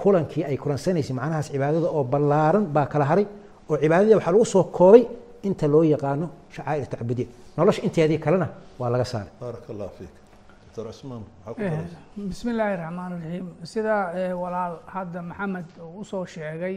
kulankii 0.00 0.44
ay 0.44 0.56
kulansanaysay 0.56 1.14
macnahaas 1.18 1.48
cibaadada 1.52 1.88
oo 1.96 2.04
ballaaran 2.04 2.64
baa 2.74 2.86
kala 2.92 3.04
haray 3.10 3.26
oo 3.70 3.76
cibaadadii 3.82 4.14
waxaa 4.18 4.32
lagu 4.32 4.44
soo 4.54 4.64
koobay 4.78 5.02
inta 5.48 5.66
loo 5.72 5.82
yaqaano 5.94 6.26
shacaa'ir 6.54 6.86
tacbudiya 6.92 7.28
nolosha 7.56 7.82
inteedii 7.86 8.18
kalena 8.24 8.48
waa 8.80 8.90
laga 8.94 9.04
saaray. 9.12 9.32
Allah 9.70 9.88
fiik. 9.98 10.12
Bismi 12.28 12.50
illaahi 12.52 12.76
raxmaan 12.82 13.12
raxiim 13.16 13.46
sida 13.72 13.94
walaal 14.42 14.74
hadda 14.94 15.22
maxamed 15.30 15.66
uu 15.80 16.00
u 16.00 16.04
soo 16.04 16.24
sheegay 16.34 16.76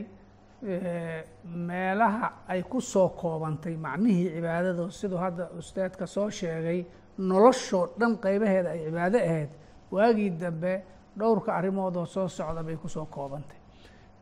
meelaha 1.45 2.31
ay 2.47 2.63
ku 2.63 2.81
soo 2.81 3.09
koobantay 3.09 3.75
macnihii 3.77 4.29
cibaadada 4.35 4.89
siduu 4.91 5.17
hadda 5.17 5.49
ustaadka 5.59 6.05
soo 6.07 6.29
sheegay 6.29 6.85
noloshoo 7.17 7.87
dhan 7.99 8.17
qaybaheeda 8.23 8.69
ay 8.75 8.79
cibaado 8.85 9.17
ahayd 9.17 9.49
waagii 9.91 10.29
dambe 10.41 10.73
dhowrka 11.17 11.53
arrimoodoo 11.55 12.05
soo 12.05 12.27
socda 12.27 12.63
bay 12.63 12.75
ku 12.75 12.87
soo 12.89 13.05
koobantay. 13.05 13.57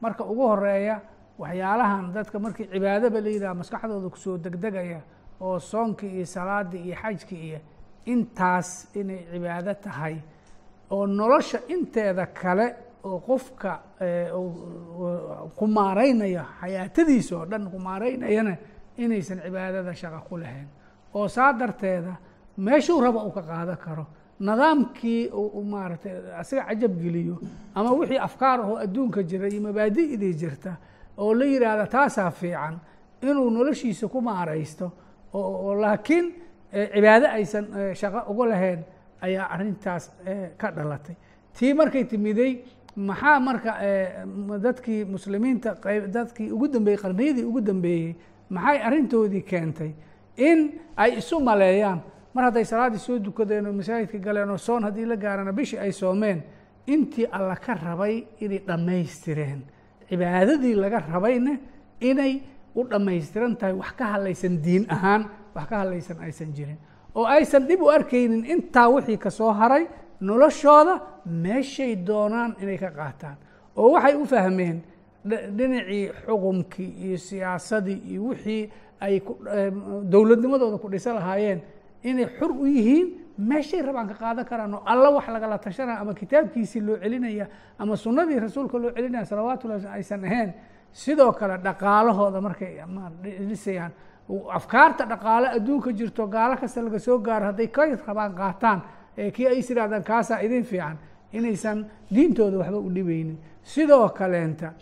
Marka 0.02 0.24
ugu 0.26 0.48
horreeya 0.48 1.02
waxyaalahan 1.40 2.14
dadka 2.14 2.40
markii 2.40 2.68
cibaadaba 2.74 3.22
la 3.22 3.30
yidhaha 3.30 3.54
maskaxdooda 3.54 4.10
ku 4.10 4.18
soo 4.18 4.38
degdegaya 4.38 5.02
oo 5.42 5.60
soonkii 5.60 6.16
iyo 6.18 6.26
salaadii 6.26 6.82
iyo 6.88 6.96
xajkii 6.96 7.42
iyo 7.48 7.60
intaas 8.06 8.88
inay 8.96 9.26
cibaado 9.32 9.74
tahay 9.74 10.16
oo 10.92 11.06
nolosha 11.08 11.60
inteeda 11.68 12.26
kale 12.26 12.76
oo 13.08 13.20
qofka 13.28 13.72
ku 15.58 15.66
maaraynaya 15.68 16.44
xayaatadiisa 16.62 17.34
oo 17.38 17.46
dhan 17.52 17.70
ku 17.72 17.78
maaraynayana 17.80 18.54
inaysan 18.98 19.40
cibaadada 19.46 19.94
shaqa 19.94 20.20
ku 20.30 20.38
lahayn. 20.38 20.68
Oo 21.14 21.28
saa 21.28 21.54
darteeda 21.60 22.14
meeshuu 22.58 23.02
raba 23.02 23.24
uu 23.24 23.32
ka 23.32 23.42
qaadan 23.42 23.78
karo. 23.78 24.06
Nidaamkii 24.40 25.32
maaragtay 25.66 26.14
asiga 26.40 26.64
cajab 26.70 26.94
geliyo 27.02 27.36
ama 27.76 27.92
wixii 28.00 28.18
afkaar 28.28 28.60
ahoo 28.62 28.78
adduunka 28.78 29.24
jira 29.24 29.48
iyo 29.50 29.62
mabaadi'dii 29.62 30.34
jirta 30.42 30.76
oo 31.18 31.34
la 31.34 31.46
yidhaahda 31.46 31.86
taasaa 31.88 32.32
fiican 32.32 32.76
inuu 33.22 33.50
noloshiisa 33.50 34.08
ku 34.08 34.22
maaraysto 34.22 34.92
oo 35.34 35.74
laakiin 35.82 36.26
cibaado 36.94 37.28
aysan 37.38 37.66
shaqo 38.00 38.20
uga 38.32 38.46
lahayn 38.52 38.80
ayaa 39.22 39.48
arrintaas 39.54 40.12
ka 40.58 40.72
dhalatay. 40.72 41.16
Tii 41.58 41.74
markay 41.74 42.04
timiday 42.06 42.62
maxaa 42.98 43.40
marka 43.40 43.72
dadkii 44.64 45.06
muslimiinta 45.06 45.76
qayb 45.84 46.08
dadkii 46.14 46.52
ugu 46.52 46.68
dambeeyey 46.74 46.98
qarniyadii 47.02 47.46
ugu 47.46 47.62
dambeeyey 47.62 48.16
maxay 48.50 48.78
arrintoodii 48.88 49.42
keentay? 49.44 49.92
In 50.38 50.80
ay 50.98 51.18
isu 51.18 51.40
maleeyaan. 51.40 52.02
Mar 52.34 52.44
hadday 52.46 52.66
salaaddii 52.66 53.00
soo 53.00 53.20
dukadeen 53.20 53.66
oo 53.68 53.74
masaajidka 53.74 54.18
galeen 54.18 54.50
oo 54.50 54.58
soon 54.58 54.84
haddii 54.84 55.06
la 55.06 55.16
gaarana 55.16 55.54
bishii 55.54 55.80
ay 55.80 55.92
soomeen 55.92 56.44
intii 56.88 57.26
alla 57.32 57.56
ka 57.56 57.74
rabay 57.76 58.24
inay 58.40 58.60
dhammaystireen. 58.68 59.62
Cibaadadii 60.10 60.76
laga 60.76 61.00
rabayna 61.00 61.58
inay 62.02 62.42
u 62.76 62.84
dhammaystiran 62.90 63.56
tahay 63.58 63.74
wax 63.74 63.92
ka 63.98 64.06
hadlaysan 64.06 64.62
diin 64.64 64.86
ahaan 64.90 65.26
wax 65.56 65.66
ka 65.70 65.78
hadlaysan 65.78 66.18
aysan 66.22 66.54
jirin. 66.54 66.78
Oo 67.16 67.26
aysan 67.26 67.68
dhib 67.68 67.82
u 67.82 67.90
arkaynin 67.90 68.46
intaa 68.46 68.90
wixii 68.90 69.18
ka 69.18 69.30
soo 69.30 69.52
haray 69.54 69.88
noloshooda 70.22 71.02
meeshay 71.26 71.96
doonaan 71.96 72.56
inay 72.62 72.78
ka 72.78 72.90
qaataan. 72.92 73.36
Oo 73.78 73.92
waxay 73.94 74.16
u 74.16 74.26
fahmeen 74.26 74.82
dhinacii 75.58 76.12
xukumkii 76.26 76.90
iyo 77.06 77.18
siyaasadii 77.18 78.00
iyo 78.12 78.24
wixii 78.30 78.70
ay 79.02 79.22
dowladnimadooda 80.12 80.78
ku 80.78 80.90
dhisa 80.90 81.14
lahaayeen 81.14 81.62
inay 82.04 82.26
xur 82.40 82.52
u 82.52 82.66
yihiin 82.66 83.08
meeshay 83.38 83.82
rabaan 83.82 84.08
ka 84.08 84.14
qaadan 84.16 84.46
karaan 84.46 84.74
oo 84.74 84.82
alla 84.86 85.10
wax 85.12 85.28
lagala 85.30 85.58
tashanaya 85.58 86.00
ama 86.00 86.14
kitaabkiisii 86.14 86.82
loo 86.82 86.98
celinaya 86.98 87.48
ama 87.80 87.96
sunnadii 87.96 88.40
rasuulka 88.40 88.78
loo 88.78 88.92
celinaya 88.92 89.26
salawaatullahi 89.26 89.88
aysan 89.88 90.24
ahayn. 90.26 90.54
Sidoo 90.92 91.32
kale 91.34 91.58
dhaqaalahooda 91.58 92.42
markay 92.42 92.82
dhisayaan. 93.50 93.92
Afkaarta 94.54 95.06
dhaqaale 95.06 95.48
adduunka 95.58 95.92
jirto 95.94 96.28
gaalo 96.28 96.56
kasta 96.58 96.82
laga 96.82 97.00
soo 97.00 97.18
gaaro 97.20 97.46
hadday 97.46 97.68
ka 97.68 97.82
rabaan 98.08 98.34
qaataan 98.36 98.82
kii 99.36 99.48
ay 99.48 99.60
is 99.60 99.70
yidhahdaan 99.70 100.04
kaasaa 100.04 100.42
idin 100.42 100.64
fiican 100.64 100.98
inaysan 101.34 101.86
diintooda 102.14 102.58
waxba 102.58 102.78
u 102.78 102.90
dhibaynin. 102.90 103.38
Sidoo 103.64 104.10
kaleenta 104.10 104.74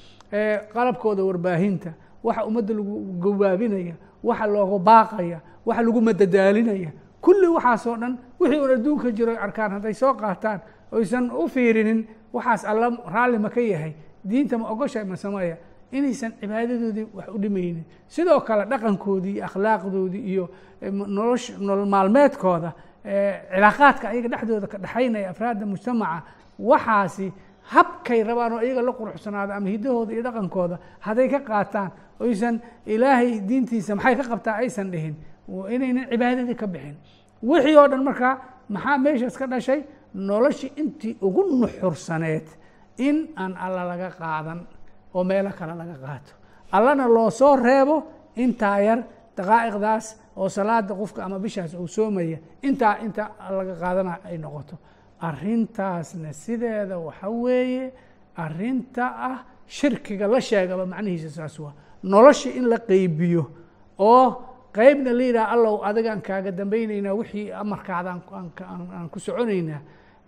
qalabkooda 0.74 1.24
warbaahinta 1.24 1.94
waxa 2.24 2.46
ummadda 2.46 2.74
lagu 2.74 2.96
gawaabinaya 3.24 3.96
waxa 4.24 4.48
looga 4.48 4.80
baaqaya 4.80 5.40
waxa 5.66 5.82
lagu 5.84 6.02
madadaalinaya 6.02 6.92
kulli 7.22 7.48
waxaasoo 7.48 7.96
dhan 7.98 8.18
wixii 8.40 8.60
un 8.60 8.72
adduunka 8.72 9.12
jiro 9.12 9.34
arkaan 9.46 9.72
hadday 9.72 9.94
soo 9.94 10.14
qaataan 10.14 10.60
oysan 10.92 11.32
u 11.32 11.48
fiirinin 11.48 12.06
waxaas 12.34 12.66
alla 12.66 12.90
raalli 13.14 13.38
ma 13.40 13.50
ka 13.50 13.62
yahay 13.62 13.94
diinta 14.30 14.58
ma 14.58 14.70
ogosha 14.70 15.06
ma 15.06 15.16
sameeya 15.16 15.58
inaysan 15.92 16.32
cibaadadoodii 16.42 17.08
wax 17.14 17.28
u 17.36 17.38
dhimaynin. 17.40 17.84
Sidoo 18.08 18.40
kale 18.42 18.66
dhaqankoodii 18.66 19.34
iyo 19.36 19.46
akhlaaqdoodii 19.46 20.24
iyo 20.32 20.50
nolosh 20.92 21.58
nolol 21.60 21.86
maalmeedkooda 21.86 22.74
cilaaqaadka 23.06 24.06
ayaga 24.14 24.30
dhexdooda 24.34 24.68
ka 24.68 24.78
dhexaynaya 24.84 25.30
afraadda 25.34 25.66
mujtamaca 25.66 26.24
waxaasi 26.60 27.28
habkay 27.74 28.24
rabaan 28.24 28.54
oo 28.54 28.62
iyaga 28.62 28.82
la 28.82 28.94
quruxsanaado 29.00 29.52
ama 29.54 29.70
hiddahooda 29.74 30.12
iyo 30.14 30.24
dhaqankooda 30.28 30.76
hadday 31.06 31.28
ka 31.34 31.40
qaataan 31.50 31.90
oysan 32.20 32.56
ilaahay 32.86 33.40
diintiisa 33.50 33.96
maxay 33.96 34.16
ka 34.16 34.24
qabtaa 34.32 34.56
aysan 34.64 34.92
dhihin 34.92 35.16
inaynan 35.76 36.06
cibaadadii 36.12 36.56
ka 36.62 36.68
bixin. 36.68 36.96
Wixii 37.44 37.76
oo 37.78 37.88
dhan 37.92 38.04
markaa 38.04 38.34
maxaa 38.70 38.98
meeshaas 38.98 39.38
ka 39.38 39.46
dhashay? 39.48 39.82
Noloshii 40.16 40.72
intii 40.82 41.18
ugu 41.22 41.42
nuxursaneed 41.62 42.48
in 42.98 43.18
aan 43.36 43.54
alla 43.58 43.84
laga 43.92 44.10
qaadan 44.20 44.60
oo 45.14 45.24
meelo 45.24 45.52
kale 45.60 45.74
laga 45.76 45.96
qaato. 46.06 46.32
Allana 46.72 47.06
loo 47.08 47.30
soo 47.30 47.56
reebo 47.56 47.96
intaa 48.36 48.80
yar 48.82 49.00
daqaa'iqdaas 49.38 50.06
oo 50.38 50.50
salaada 50.50 50.94
qofka 50.96 51.24
ama 51.26 51.40
bishaas 51.40 51.74
uu 51.74 51.88
soomaya 51.88 52.38
intaa 52.62 52.98
inta 53.06 53.24
laga 53.58 53.76
qaadana 53.82 54.14
ay 54.30 54.38
noqoto. 54.38 54.76
Arrintaasna 55.22 56.34
sideeda 56.34 56.98
waxa 57.00 57.30
weeye 57.30 57.92
arrinta 58.38 59.06
ah 59.30 59.38
shirkiga 59.68 60.28
la 60.28 60.40
sheegaba 60.42 60.86
macnihiisa 60.86 61.30
saas 61.30 61.60
waa 61.60 61.74
nolosha 62.04 62.50
in 62.50 62.66
la 62.70 62.78
qeybiyo 62.78 63.44
oo 64.00 64.28
qeybna 64.74 65.12
la 65.14 65.24
yidhaha 65.24 65.52
allow 65.56 65.76
adigaan 65.84 66.22
kaaga 66.22 66.52
dambaynaynaa 66.52 67.14
wixii 67.20 67.52
amarkaada 67.52 68.10
aan 68.12 69.10
ku 69.10 69.20
soconaynaa 69.20 69.82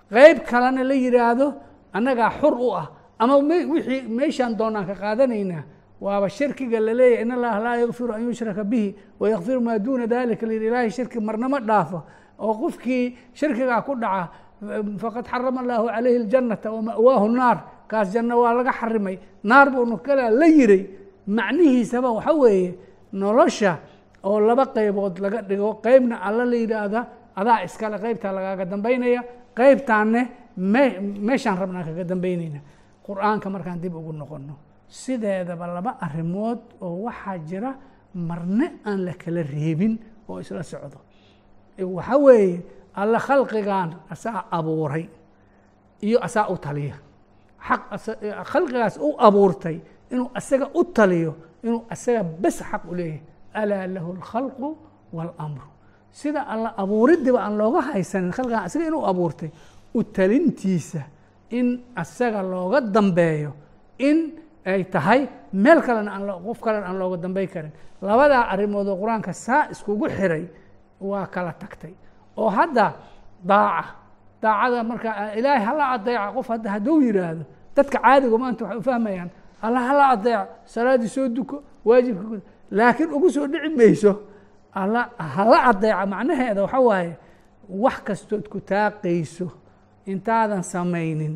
qeyb 0.09 0.37
kalena 0.49 0.83
la 0.83 0.93
yidhaahdo 0.93 1.47
annagaa 1.93 2.31
xur 2.39 2.53
u 2.55 2.69
ah 2.81 2.87
ama 3.19 3.35
wixii 3.73 4.01
meeshaan 4.07 4.55
doonaan 4.57 4.85
ka 4.87 4.95
qaadanaynaa 4.95 5.63
waaba 6.01 6.29
shirkiga 6.29 6.79
laleeyahy 6.79 7.21
in 7.21 7.31
allaha 7.31 7.59
laa 7.59 7.77
yakfiru 7.83 8.13
an 8.13 8.21
yushraka 8.27 8.63
bihi 8.63 8.95
wayakfiru 9.19 9.61
maa 9.61 9.79
duuna 9.79 10.07
dalika 10.07 10.45
la 10.45 10.53
yidhi 10.53 10.67
ilaahay 10.67 10.89
shirki 10.89 11.19
marnama 11.19 11.59
dhaafo. 11.59 12.03
Oo 12.39 12.53
qofkii 12.53 13.17
shirkigaa 13.33 13.81
ku 13.81 13.95
dhaca 13.95 14.29
faqad 15.01 15.25
xarama 15.25 15.61
allahu 15.61 15.87
calayhi 15.87 16.17
اljanata 16.21 16.69
wama'waahu 16.71 17.27
naar 17.31 17.57
kaas 17.87 18.13
janno 18.13 18.41
waa 18.41 18.53
laga 18.53 18.71
xarimay. 18.71 19.17
Naar 19.43 19.71
buunu 19.71 19.97
kalaa 19.97 20.29
la 20.29 20.45
yiray 20.45 20.83
macnihiisaba 21.27 22.11
waxa 22.11 22.33
weeye 22.33 22.77
nolosha 23.13 23.79
oo 24.23 24.39
laba 24.39 24.65
qaybood 24.65 25.19
laga 25.19 25.41
dhigo 25.41 25.81
qeybna 25.81 26.21
alla 26.21 26.45
la 26.45 26.55
yidhaahda 26.55 27.07
adaa 27.35 27.63
iskale 27.65 27.97
qeybtaa 27.97 28.31
lagaaga 28.37 28.65
dambaynaya 28.65 29.23
qeybtaanne 29.57 30.21
me 30.57 30.83
meeshaan 31.27 31.57
rabnaa 31.57 31.83
kaga 31.83 32.03
dambaynayna. 32.03 32.59
Qur'aanka 33.05 33.49
markaan 33.49 33.81
dib 33.81 33.95
ugu 33.95 34.13
noqono 34.13 34.66
sideedaba 34.89 35.67
laba 35.67 35.91
arrimood 36.05 36.59
oo 36.81 37.03
waxaa 37.07 37.37
jira 37.49 37.71
marne 38.13 38.67
aan 38.85 39.05
la 39.05 39.13
kala 39.13 39.41
reebin 39.43 39.93
oo 40.29 40.39
isla 40.39 40.63
socdo. 40.63 40.99
Waxa 41.79 42.17
weeye 42.17 42.61
alla 42.95 43.19
khalqigan 43.19 43.89
asaa 44.13 44.45
abuuray 44.51 45.05
iyo 46.01 46.17
asaa 46.27 46.47
u 46.49 46.57
taliya. 46.57 46.95
Xaq 47.67 47.81
khalqigaas 48.51 48.95
u 48.97 49.09
abuurtay 49.27 49.77
inuu 50.11 50.29
asaga 50.39 50.67
u 50.73 50.83
taliyo 50.83 51.31
inuu 51.63 51.81
asaga 51.93 52.23
bes 52.23 52.57
xaq 52.69 52.83
u 52.91 52.95
leeyahay. 52.95 53.21
Alaa 53.53 53.87
lahu 53.87 54.09
اlkhalqu 54.17 54.67
wاlamru 55.13 55.67
sida 56.11 56.41
alla 56.53 56.69
abuuridiba 56.77 57.39
aan 57.45 57.57
looga 57.57 57.81
haysanin 57.89 58.31
khalqigan 58.31 58.63
asaga 58.67 58.85
inuu 58.89 59.05
abuurtay 59.11 59.49
u 59.93 60.03
talintiisa 60.03 61.01
in 61.57 61.67
asaga 61.95 62.41
looga 62.53 62.81
dambeeyo 62.81 63.51
in 63.99 64.17
ay 64.71 64.83
tahay 64.93 65.21
meel 65.63 65.79
kalena 65.87 66.11
aan 66.15 66.23
qof 66.47 66.59
kalena 66.65 66.85
aan 66.89 66.97
looga 66.99 67.17
dambey 67.23 67.47
karin. 67.53 67.71
Labadaa 68.01 68.43
arrimood 68.53 68.87
oo 68.87 68.97
qur'aanka 69.01 69.33
saa 69.33 69.67
iskugu 69.73 70.07
xiray 70.17 70.45
waa 71.09 71.25
kala 71.33 71.53
tagtay. 71.61 71.93
Oo 72.37 72.49
hadda 72.57 72.85
daaca 73.49 73.83
daacada 74.41 74.83
marka 74.89 75.09
ilaahay 75.39 75.63
hala 75.67 75.83
adeeca 75.95 76.31
qof 76.35 76.47
hadda 76.53 76.69
hadduu 76.75 77.01
yidhaahdo 77.05 77.43
dadka 77.75 77.97
caadiga 78.03 78.37
maanta 78.41 78.61
waxay 78.65 78.77
u 78.79 78.83
fahmayaan 78.89 79.29
alla 79.65 79.79
hala 79.89 80.03
adeeca 80.15 80.43
salaaddii 80.73 81.09
soo 81.15 81.27
duko 81.37 81.57
waajibka 81.85 82.37
laakiin 82.77 83.09
ugu 83.17 83.29
soo 83.35 83.47
dhici 83.51 83.69
mayso 83.79 84.11
alla 84.81 85.01
hala 85.35 85.57
adeeca 85.71 86.05
macnaheeda 86.13 86.61
waxa 86.65 86.79
waaye 86.89 87.13
wax 87.83 87.97
kastood 88.07 88.45
ku 88.51 88.59
taaqayso 88.61 89.47
intaadan 90.05 90.63
samaynin 90.63 91.35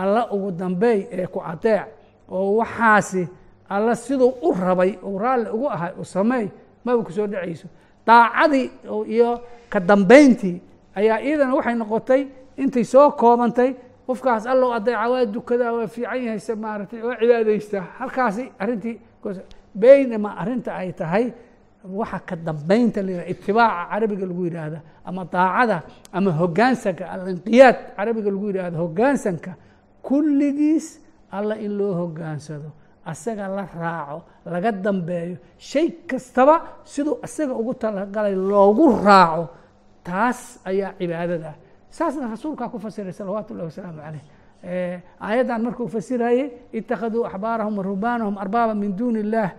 alla 0.00 0.22
ugu 0.34 0.50
dambeey 0.60 1.00
ee 1.10 1.26
ku 1.26 1.40
adeec 1.52 1.86
oo 2.30 2.56
waxaasi 2.60 3.28
alla 3.68 3.94
siduu 3.94 4.32
u 4.42 4.52
rabay 4.52 4.98
uu 5.02 5.18
raalli 5.18 5.48
ugu 5.50 5.68
ahay 5.70 5.92
u 6.00 6.04
sameey 6.04 6.48
maba 6.84 7.02
ku 7.02 7.12
soo 7.12 7.26
dhacayso. 7.26 7.68
Daacadii 8.06 8.70
iyo 9.06 9.40
ka 9.68 9.80
dambayntii 9.80 10.60
ayaa 10.94 11.18
iyadana 11.20 11.54
waxay 11.54 11.74
noqotay 11.74 12.22
intay 12.56 12.84
soo 12.84 13.10
koobantay 13.10 13.74
qofkaas 14.06 14.46
allow 14.46 14.70
adeeca 14.74 15.08
waa 15.10 15.24
dukadaa 15.26 15.72
waa 15.72 15.86
fiican 15.86 16.22
yahayse 16.24 16.54
maaragtay 16.54 17.02
waa 17.02 17.16
cibaadaystaa 17.20 17.84
halkaasi 17.98 18.52
arrintii 18.58 18.96
baynama 19.74 20.30
arrinta 20.40 20.70
ay 20.76 20.92
tahay 20.92 21.32
waxa 21.84 22.18
ka 22.28 22.36
dambaynta 22.36 23.02
la 23.02 23.10
yidhah 23.10 23.30
itibaaca 23.30 23.88
carabiga 23.90 24.26
lagu 24.26 24.44
yidhaahda 24.44 24.80
ama 25.04 25.24
daacada 25.32 25.82
ama 26.12 26.30
hoggaansanka 26.40 27.04
alinqiyaad 27.10 27.76
carabiga 27.96 28.30
lagu 28.30 28.46
yidhaahdo 28.50 28.76
hoggaansanka 28.78 29.50
kulligiis 30.02 30.86
alla 31.30 31.56
in 31.58 31.78
loo 31.78 31.94
hoggaansado 31.94 32.70
asaga 33.04 33.48
la 33.48 33.68
raaco 33.80 34.22
laga 34.46 34.72
dambeeyo 34.72 35.36
shay 35.58 35.90
kastaba 36.06 36.82
siduu 36.84 37.18
asaga 37.22 37.54
ugu 37.54 37.74
talagalay 37.74 38.34
loogu 38.34 38.86
raaco 39.04 39.48
taas 40.04 40.60
ayaa 40.64 40.92
cibaadada 40.98 41.48
ah. 41.48 41.56
Saasna 41.90 42.28
rasuulkaa 42.28 42.68
ku 42.68 42.78
fasiray 42.78 43.12
salawaatu 43.12 43.54
ullahi 43.54 43.68
wasalaamu 43.70 44.00
caleyh 44.02 44.24
aayaddan 45.20 45.62
markuu 45.62 45.88
fasirayey 45.88 46.50
ittakhaduu 46.72 47.24
axbaarahum 47.24 47.78
wa 47.78 47.84
ruhbaanahum 47.84 48.38
arbaaba 48.38 48.74
min 48.74 48.96
duuni 48.96 49.20
illaah 49.20 49.50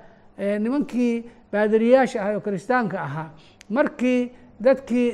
nimankii 0.60 1.26
baadiriyaasha 1.52 2.22
ahay 2.22 2.36
oo 2.36 2.42
kiristaanka 2.42 3.02
ahaa 3.02 3.30
markii 3.70 4.32
dadkii 4.60 5.10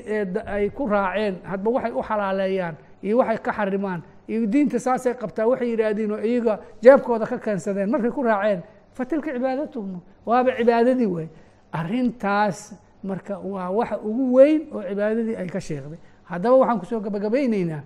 ay 0.46 0.70
ku 0.70 0.88
raaceen 0.88 1.36
hadba 1.44 1.72
waxay 1.72 1.92
u 1.92 2.02
xalaaleeyaan 2.10 2.76
iyo 3.04 3.18
waxay 3.18 3.38
ka 3.38 3.52
xarimaan 3.54 4.02
diinta 4.28 4.80
saasay 4.80 5.14
qabtaa 5.14 5.48
waxay 5.48 5.70
yidhaahdeen 5.72 6.12
oo 6.12 6.20
iyaga 6.20 6.60
jeebkooda 6.82 7.26
ka 7.26 7.38
keensadeen. 7.38 7.90
Markay 7.90 8.12
ku 8.12 8.24
raaceen 8.24 8.64
fa 8.94 9.06
tilka 9.06 9.32
cibaadatuhum 9.34 10.00
waaba 10.26 10.52
cibaadadii 10.58 11.06
wey 11.06 11.28
arrintaas 11.72 12.74
marka 13.04 13.38
waa 13.40 13.70
waxa 13.70 13.98
ugu 14.00 14.34
weyn 14.34 14.62
oo 14.72 14.82
cibaadadii 14.90 15.36
ay 15.36 15.48
ka 15.48 15.60
sheekday 15.60 16.00
haddaba 16.24 16.56
waxaan 16.56 16.80
ku 16.80 16.86
soo 16.86 17.00
gabagabayneynaa 17.00 17.82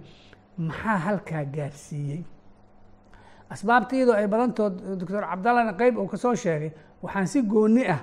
maxaa 0.57 0.97
halkaa 0.97 1.43
gaarsiiyey? 1.45 2.21
Asbaabtiidoo 3.49 4.13
ay 4.13 4.27
badantood 4.27 4.75
doctor 4.99 5.23
cabdallana 5.23 5.73
qeyb 5.73 5.97
uu 5.97 6.07
ka 6.07 6.17
soo 6.17 6.35
sheegay 6.35 6.71
waxaan 7.01 7.27
si 7.27 7.41
gooni 7.41 7.87
ah 7.87 8.01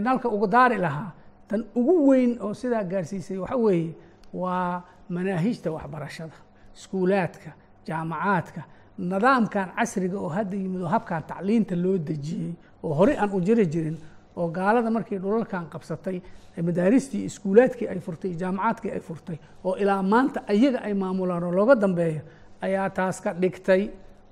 nalka 0.00 0.28
ugu 0.28 0.46
daari 0.46 0.78
lahaa. 0.78 1.12
Tan 1.48 1.64
ugu 1.74 2.08
weyn 2.08 2.38
oo 2.40 2.54
sidaa 2.54 2.84
gaarsiisay 2.84 3.38
waxa 3.38 3.56
weeye 3.56 3.94
waa 4.34 4.82
manaahijta 5.08 5.70
waxbarashada 5.72 6.36
iskuulaadka 6.76 7.50
jaamacaadka 7.88 8.62
nidaamkan 8.98 9.68
casriga 9.76 10.18
oo 10.24 10.28
hadda 10.36 10.56
yimid 10.56 10.82
oo 10.82 10.88
habkan 10.94 11.22
tacliinta 11.30 11.74
loo 11.84 11.96
dejiyey 12.08 12.52
oo 12.84 12.92
horey 12.98 13.16
aan 13.18 13.30
u 13.36 13.40
jiri 13.46 13.66
jirin 13.66 13.96
oo 14.36 14.48
gaalada 14.56 14.90
markii 14.90 15.18
dhulalkan 15.18 15.64
qabsatay 15.72 16.16
madaaristii 16.66 17.24
iskuulaadkii 17.28 17.88
ay 17.92 18.00
furtay 18.06 18.32
jaamacaadkii 18.42 18.90
ay 18.96 19.00
furtay 19.08 19.36
oo 19.64 19.74
ilaa 19.82 20.02
maanta 20.02 20.40
ayaga 20.52 20.78
ay 20.86 20.94
maamulaan 20.94 21.42
oo 21.44 21.52
looga 21.58 21.74
dambeeyo 21.74 22.20
ayaa 22.66 22.90
taas 22.90 23.20
ka 23.24 23.30
dhigtay 23.42 23.82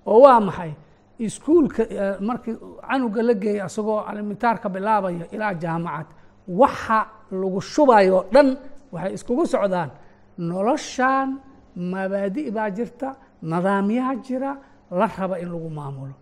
oo 0.07 0.21
waa 0.25 0.41
maxay? 0.41 0.73
Iskuulka 1.19 1.83
markii 2.21 2.57
canuga 2.89 3.23
la 3.23 3.35
geeyay 3.43 3.61
asagoo 3.61 3.99
alimitaarka 4.11 4.69
bilaabaya 4.75 5.27
ilaa 5.35 5.55
jaamacad 5.55 6.07
waxa 6.49 6.99
lagu 7.41 7.61
shubayo 7.61 8.17
o 8.19 8.25
dhan 8.33 8.49
waxay 8.93 9.13
iskugu 9.15 9.45
socdaan 9.47 9.91
noloshan 10.39 11.29
mabaadi' 11.77 12.51
baa 12.57 12.71
jirta 12.77 13.09
nidaamyaa 13.43 14.15
jira 14.27 14.57
la 14.91 15.07
raba 15.19 15.39
in 15.41 15.49
lagu 15.53 15.69
maamulo. 15.71 16.15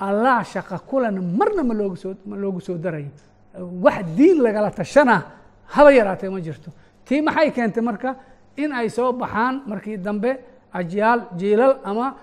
Allah 0.00 0.44
shaqa 0.44 0.78
kulana 0.88 1.20
marna 1.20 1.62
ma 1.62 1.74
looga 1.74 1.96
soo 1.96 2.14
ma 2.26 2.36
loogu 2.36 2.60
soo 2.60 2.76
darayo. 2.76 3.10
Wax 3.82 4.04
diin 4.16 4.38
lagala 4.42 4.70
tashana 4.70 5.22
haba 5.74 5.90
yaraatee 5.92 6.28
ma 6.30 6.40
jirto. 6.40 6.70
Tii 7.04 7.20
maxay 7.22 7.50
keentay 7.52 7.82
marka? 7.82 8.16
In 8.56 8.72
ay 8.72 8.88
soo 8.90 9.12
baxaan 9.12 9.62
markii 9.66 9.96
dambe 9.98 10.38
ajyaal 10.72 11.20
jiilal 11.38 11.78
ama 11.84 12.14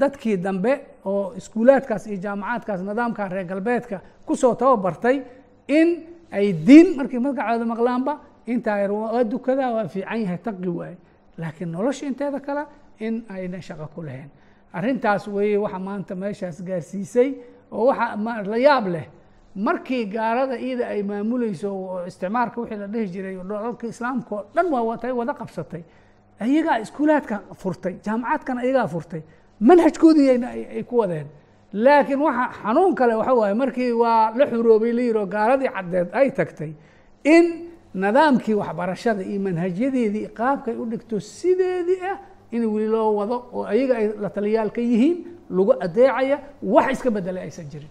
dadkii 0.00 0.36
dambe 0.36 0.72
oo 1.04 1.32
iskuulaadkaas 1.36 2.06
iyo 2.06 2.18
jaamacaadkaas 2.22 2.80
nidaamka 2.82 3.28
reer 3.28 3.44
galbeedka 3.46 4.00
ku 4.26 4.36
soo 4.36 4.54
tababartay 4.54 5.22
in 5.68 5.88
ay 6.32 6.52
diin 6.52 6.96
markii 6.96 7.18
magacooda 7.18 7.64
maqlaanba 7.64 8.12
intaa 8.46 8.78
yar 8.82 8.92
waa 8.92 9.24
dukadaa 9.24 9.70
waa 9.74 9.88
fiican 9.88 10.20
yahay 10.22 10.38
taqi 10.38 10.68
waaye 10.68 10.96
laakiin 11.38 11.70
nolosha 11.72 12.06
inteeda 12.06 12.40
kale 12.40 12.62
in 12.98 13.24
ayna 13.34 13.58
shaqo 13.62 13.86
ku 13.94 14.02
lahayn 14.02 14.30
arrintaas 14.72 15.28
weeye 15.28 15.56
waxa 15.64 15.78
maanta 15.78 16.14
meeshaas 16.14 16.62
gaarsiisay 16.68 17.28
oo 17.72 17.86
waxa 17.86 18.16
la 18.52 18.56
yaab 18.58 18.86
leh 18.94 19.06
markii 19.56 20.04
gaalada 20.06 20.56
iyada 20.58 20.86
ay 20.88 21.02
maamulayso 21.02 21.70
isticmaarka 22.06 22.60
wixii 22.60 22.78
la 22.78 22.86
dhihi 22.86 23.06
jiray 23.14 23.34
dholalka 23.36 23.86
islaamka 23.86 24.34
oo 24.36 24.44
dhan 24.54 24.66
waa 24.72 24.82
watay 24.90 25.12
wada 25.12 25.32
qabsatay 25.40 25.82
iyagaa 26.46 26.78
iskuulaadka 26.84 27.36
furtay 27.62 27.94
jaamacaadkana 28.06 28.60
iyagaa 28.64 28.86
furtay 28.94 29.22
manhajkoodii 29.60 30.28
ay 30.76 30.82
ku 30.82 30.96
wadeen 31.02 31.26
laakiin 31.72 32.20
waxa 32.20 32.44
xanuun 32.62 32.94
kale 32.94 33.14
waxa 33.14 33.34
waaye 33.34 33.54
markii 33.54 33.92
waa 33.92 34.30
la 34.38 34.44
xuroobay 34.46 34.92
la 34.92 35.02
yiro 35.02 35.26
gaaladii 35.26 35.68
caddeed 35.76 36.08
ay 36.12 36.30
tagtay 36.30 36.72
in 37.24 37.44
nadaamkii 38.04 38.54
waxbarashada 38.62 39.22
iyo 39.30 39.40
manhajyadeedii 39.46 40.26
qaabkay 40.38 40.74
u 40.82 40.84
dhigto 40.90 41.16
sideedii 41.38 42.00
ah 42.12 42.16
in 42.56 42.62
weli 42.74 42.88
loo 42.94 43.10
wado 43.18 43.36
oo 43.56 43.64
ayaga 43.72 43.94
ay 44.00 44.06
la 44.22 44.28
taliyaal 44.36 44.70
ka 44.76 44.80
yihiin 44.90 45.16
lagu 45.56 45.72
adeecaya 45.86 46.36
wax 46.74 46.88
iska 46.94 47.10
bedelay 47.16 47.42
aysan 47.48 47.66
jirin. 47.72 47.90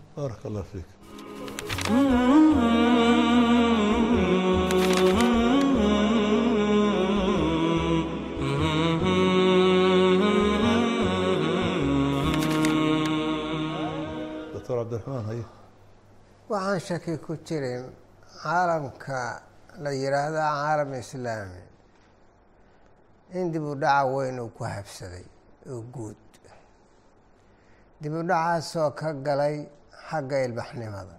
Waxaan 16.50 16.80
shaki 16.88 17.14
ku 17.26 17.34
jirin 17.48 17.84
caalamka 18.42 19.20
la 19.84 19.90
yidhaahdo 20.02 20.40
caalam 20.50 20.92
islaami. 21.02 21.64
In 23.38 23.52
dib 23.52 23.64
u 23.64 23.74
dhaca 23.76 24.06
weyn 24.14 24.40
uu 24.44 24.50
ku 24.58 24.64
habsaday 24.64 25.26
oo 25.72 25.82
guud. 25.94 26.18
Dib 28.02 28.14
u 28.14 28.22
dhacaasoo 28.30 28.90
ka 29.00 29.10
galay 29.28 29.56
xagga 30.10 30.38
ilbaxnimada. 30.46 31.16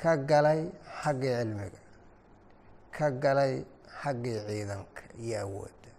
Ka 0.00 0.12
galay 0.30 0.60
xaggii 1.02 1.34
cilmiga. 1.38 1.80
Ka 2.96 3.06
galay 3.22 3.54
xaggii 4.00 4.38
ciidanka 4.46 5.02
iyo 5.24 5.36
awoodda 5.44 5.90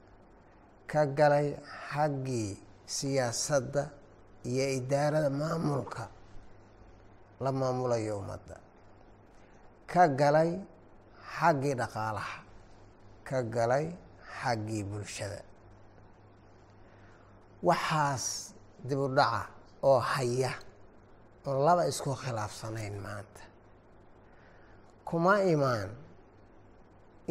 ka 0.91 1.01
galay 1.19 1.47
xaggii 1.91 2.51
siyaasadda 2.95 3.83
iyo 4.49 4.65
idaarada 4.79 5.29
maamulka 5.29 6.03
la 7.43 7.51
maamulayo 7.59 8.13
ummadda. 8.21 8.55
Ka 9.91 10.03
galay 10.19 10.51
xaggii 11.37 11.75
dhaqaalaha 11.81 12.37
ka 13.27 13.37
galay 13.55 13.85
xaggii 14.39 14.83
bulshada. 14.89 15.39
Waxaas 17.67 18.25
dib 18.87 18.99
u 18.99 19.07
dhaca 19.17 19.41
oo 19.89 19.99
haya 20.11 20.51
oon 21.47 21.59
laba 21.65 21.83
isku 21.91 22.11
khilaafsanayn 22.21 22.95
maanta. 23.05 23.41
Kuma 25.07 25.33
imaan 25.53 25.89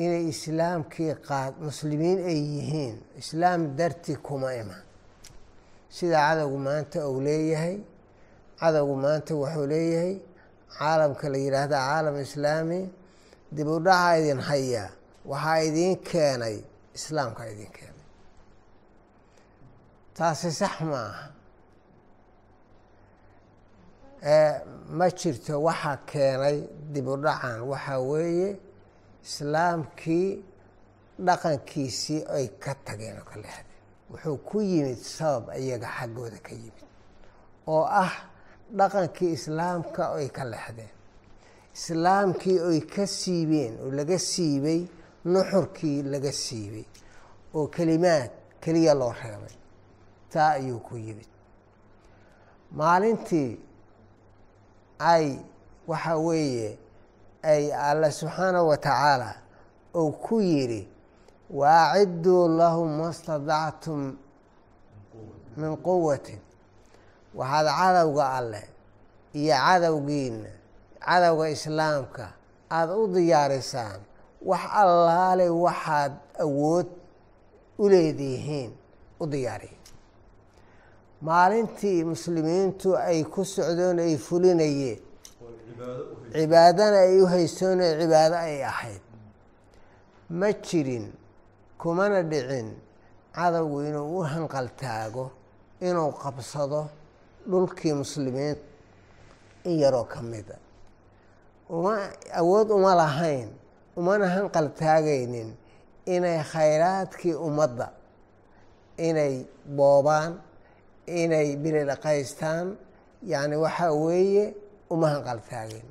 inay 0.05 0.25
islaamkii 0.35 1.15
qaad 1.29 1.55
muslimiin 1.67 2.19
ay 2.31 2.41
yihiin 2.55 2.97
islaam 3.23 3.61
darti 3.79 4.13
kuma 4.27 4.51
imaan. 4.63 4.85
Sida 5.97 6.19
cadowgu 6.27 6.59
maanta 6.69 6.99
uu 7.11 7.21
leeyahay 7.27 7.77
cadowgu 8.61 8.95
maanta 9.05 9.33
wuxuu 9.41 9.67
leeyahay 9.73 10.15
caalamka 10.79 11.27
la 11.33 11.39
yidhaahda 11.45 11.77
caalam 11.89 12.17
islaami 12.27 12.81
dib 13.57 13.69
u 13.69 13.79
dhaca 13.87 14.11
idin 14.21 14.41
haya 14.49 14.85
waxaa 15.31 15.59
idiin 15.69 15.97
keenay 16.09 16.57
islaamka 16.97 17.43
idiin 17.53 17.73
keenay. 17.77 18.07
Taasi 20.17 20.51
sax 20.61 20.75
ma 20.91 21.01
aha 21.11 21.27
ma 24.99 25.07
jirto 25.19 25.55
waxa 25.67 25.93
keenay 26.11 26.57
dib 26.93 27.07
u 27.09 27.17
dhacan 27.25 27.59
waxaa 27.71 28.01
weeye 28.11 28.51
islaamkii 29.27 30.29
dhaqankiisii 31.27 32.21
ay 32.37 32.47
ka 32.63 32.73
tageen 32.87 33.17
oo 33.21 33.25
ka 33.31 33.37
lehdeen 33.45 33.67
wuxuu 34.11 34.37
ku 34.49 34.57
yimid 34.71 35.01
sabab 35.17 35.45
iyaga 35.63 35.89
xaggooda 35.97 36.39
ka 36.47 36.53
yimid 36.63 36.87
oo 37.75 37.85
ah 38.05 38.13
dhaqankii 38.79 39.33
islaamka 39.39 40.03
ay 40.19 40.29
ka 40.37 40.45
lexdeen 40.53 40.93
islaamkii 41.75 42.59
oy 42.69 42.81
ka 42.95 43.05
siibeen 43.07 43.75
oo 43.85 43.91
laga 43.99 44.19
siibay 44.19 44.81
nuxurkii 45.33 46.03
laga 46.13 46.33
siibay 46.33 46.85
oo 47.55 47.67
kelimaad 47.75 48.31
keliya 48.63 48.95
loo 49.01 49.13
reebay. 49.23 49.55
Taa 50.33 50.51
ayuu 50.59 50.79
ku 50.87 50.95
yimid 50.97 51.31
maalintii 52.79 53.53
ay 54.99 55.27
waxa 55.91 56.17
weeye 56.17 56.79
ay 57.43 57.73
alla 57.89 58.11
subxaanahu 58.19 58.69
wa 58.69 58.77
tacaala 58.77 59.31
uu 59.95 60.13
ku 60.13 60.41
yidhi 60.41 60.83
waacidduu 61.51 62.49
lahum 62.59 62.89
ma 62.99 63.13
stadactum 63.13 64.17
min 65.57 65.77
quwatin 65.87 66.39
waxaad 67.35 67.67
cadowga 67.79 68.25
alleh 68.39 68.65
iyo 69.35 69.55
cadowgiina 69.67 70.51
cadowga 71.07 71.47
islaamka 71.57 72.25
aada 72.71 72.93
u 72.97 73.07
diyaarisaan 73.15 74.01
wax 74.51 74.61
allaale 74.83 75.47
waxaad 75.65 76.13
awood 76.45 76.87
u 77.79 77.89
leedihiin 77.93 78.71
u 79.21 79.27
diyaariya 79.33 79.79
maalintii 81.27 82.05
muslimiintu 82.05 82.89
ay 82.97 83.25
ku 83.33 83.45
socdoon 83.45 83.99
ay 84.07 84.15
fulinayeen 84.27 85.01
cibaadana 86.33 86.99
ay 87.07 87.21
u 87.23 87.27
haystoon 87.33 87.79
oo 87.87 87.93
cibaado 88.01 88.37
ay 88.37 88.65
ahayd. 88.71 89.03
Ma 90.39 90.49
jirin 90.67 91.07
kumana 91.81 92.23
dhicin 92.31 92.69
cadowgu 93.37 93.79
inuu 93.89 94.09
u 94.19 94.23
hanqaltaago 94.33 95.25
inuu 95.89 96.13
qabsado 96.23 96.81
dhulkii 97.51 97.93
muslimiin 98.03 98.57
in 99.65 99.79
yaroo 99.83 100.05
ka 100.13 100.23
mida 100.23 100.57
uma 101.71 101.95
awood 102.41 102.69
uma 102.79 102.93
lahayn 102.95 103.49
umana 103.97 104.27
hanqal 104.35 104.69
taagaynin 104.81 105.51
inay 106.15 106.39
khayraadkii 106.53 107.35
ummadda 107.47 107.87
inay 109.09 109.35
boobaan 109.77 110.33
inay 111.07 111.49
bililaqaystaan 111.63 112.67
yacni 113.33 113.57
waxaa 113.65 113.93
weeye 114.05 114.45
uma 114.91 115.07
hanqal 115.15 115.41
taagin 115.51 115.87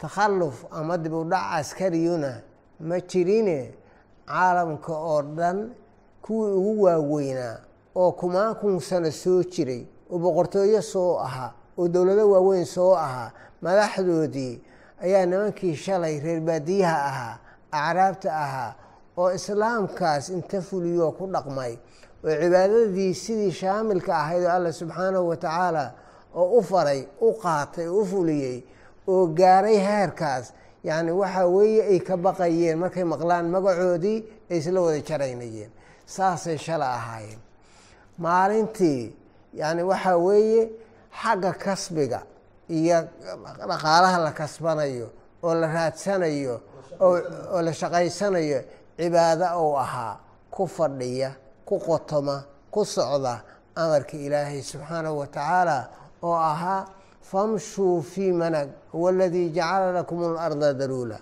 takhalluf 0.00 0.56
ama 0.78 0.94
dib 1.02 1.12
u 1.12 1.24
dhac 1.32 1.44
askariyuna 1.60 2.32
ma 2.88 2.96
jirine 3.10 3.58
caalamka 4.26 4.92
oo 5.12 5.22
dhan 5.38 5.58
kuwii 6.24 6.52
ugu 6.58 6.82
waaweynaa 6.86 7.56
oo 8.00 8.12
kumaan 8.20 8.54
kun 8.60 8.80
sano 8.80 9.10
soo 9.10 9.42
jiray 9.52 9.82
oo 10.10 10.18
boqortooyo 10.22 10.82
soo 10.82 11.18
ahaa 11.26 11.50
oo 11.78 11.88
dowlado 11.88 12.24
waaweyn 12.30 12.64
soo 12.66 12.92
ahaa 13.06 13.30
madaxdoodii 13.62 14.54
ayaa 15.04 15.26
nimankii 15.30 15.76
shalay 15.84 16.20
reer 16.24 16.40
baadiyaha 16.48 16.98
ahaa 17.10 17.36
acraabta 17.72 18.30
ahaa 18.44 18.70
oo 19.20 19.30
islaamkaas 19.38 20.24
inta 20.36 20.58
fuliyoo 20.68 21.12
ku 21.18 21.24
dhaqmay 21.34 21.72
oo 22.24 22.34
cibaadadii 22.42 23.14
sidii 23.14 23.52
shaamilka 23.60 24.12
ahayd 24.22 24.42
oo 24.44 24.52
alla 24.56 24.72
subxaanahu 24.80 25.28
wa 25.28 25.36
tacaala 25.36 25.84
oo 26.40 26.58
u 26.58 26.62
faray 26.70 27.00
u 27.20 27.28
qaatay 27.42 27.86
oo 27.88 28.00
u 28.02 28.04
fuliyey 28.12 28.56
oo 29.12 29.26
gaaray 29.38 29.78
heerkaas 29.88 30.52
yacni 30.88 31.12
waxaa 31.20 31.46
weeye 31.56 31.82
ay 31.92 31.98
ka 32.08 32.16
baqayeen 32.16 32.78
markay 32.82 33.04
maqlaan 33.12 33.46
magacoodii 33.54 34.18
ay 34.50 34.58
isla 34.58 34.80
wada 34.80 35.00
jaraynayeen. 35.08 35.70
Saasay 36.06 36.58
shala 36.58 36.86
ahaayeen. 36.98 37.40
Maalintii 38.18 39.16
yani 39.54 39.82
waxaa 39.82 40.16
weeye 40.16 40.62
xagga 41.22 41.52
kasbiga 41.52 42.20
iyo 42.68 42.98
dhaqaalaha 43.68 44.18
la 44.24 44.32
kasbanayo 44.32 45.08
oo 45.42 45.54
la 45.54 45.66
raadsanayo 45.66 46.60
oo 47.00 47.60
la 47.62 47.72
shaqaysanayo 47.72 48.60
cibaado 48.96 49.46
ou 49.60 49.76
ahaa 49.78 50.18
ku 50.50 50.66
fadhiya 50.66 51.30
ku 51.64 51.78
qotoma 51.78 52.44
ku 52.70 52.84
socda 52.84 53.42
amarka 53.76 54.16
ilaahay 54.16 54.62
subxaanahu 54.62 55.18
wa 55.18 55.26
tacaala 55.26 55.88
oo 56.22 56.34
ahaa 56.36 56.86
famshuu 57.22 58.02
fii 58.02 58.32
manag 58.32 58.68
huwa 58.92 59.10
aladii 59.10 59.50
jacala 59.50 59.92
lakum 59.92 60.22
اlarda 60.22 60.72
daluula. 60.74 61.18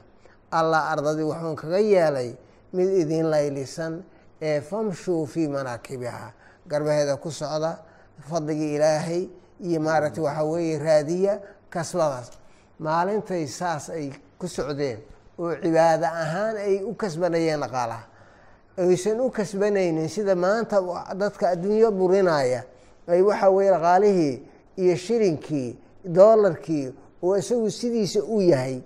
Allah 0.53 0.91
ardadii 0.93 1.23
wuxuun 1.25 1.57
kaga 1.57 1.79
yeelay 1.79 2.37
mid 2.73 2.89
idin 2.89 3.31
laylisan 3.31 4.03
ee 4.43 4.61
famshuu 4.61 5.27
fii 5.27 5.49
manaakibiha 5.49 6.33
garbaheeda 6.69 7.17
ku 7.17 7.31
socda 7.31 7.79
fadligii 8.29 8.75
ilaahay 8.77 9.29
iyo 9.63 9.81
maaragtay 9.81 10.23
waxaa 10.25 10.45
weeye 10.45 10.79
raadiya 10.79 11.35
kasbadaas. 11.71 12.31
Maalintay 12.79 13.47
saas 13.47 13.91
ay 13.91 14.11
ku 14.39 14.47
socdeen 14.49 14.99
oo 15.39 15.55
cibaado 15.63 16.07
ahaan 16.07 16.57
ay 16.57 16.83
u 16.85 16.95
kasbanayeen 16.95 17.61
dhaqaalaha. 17.61 18.05
Aysan 18.79 19.21
u 19.21 19.31
kasbanaynin 19.31 20.09
sida 20.09 20.35
maanta 20.35 20.81
dadka 21.15 21.49
adduunyo 21.55 21.91
burinaya 21.93 22.65
ay 23.09 23.23
waxaa 23.23 23.51
weye 23.51 23.71
dhaqaalihii 23.71 24.43
iyo 24.77 24.97
shilinkii 24.97 25.79
doolarkii 26.05 26.95
oo 27.23 27.37
isagu 27.37 27.71
sidiisa 27.71 28.21
u 28.25 28.41
yahay 28.41 28.81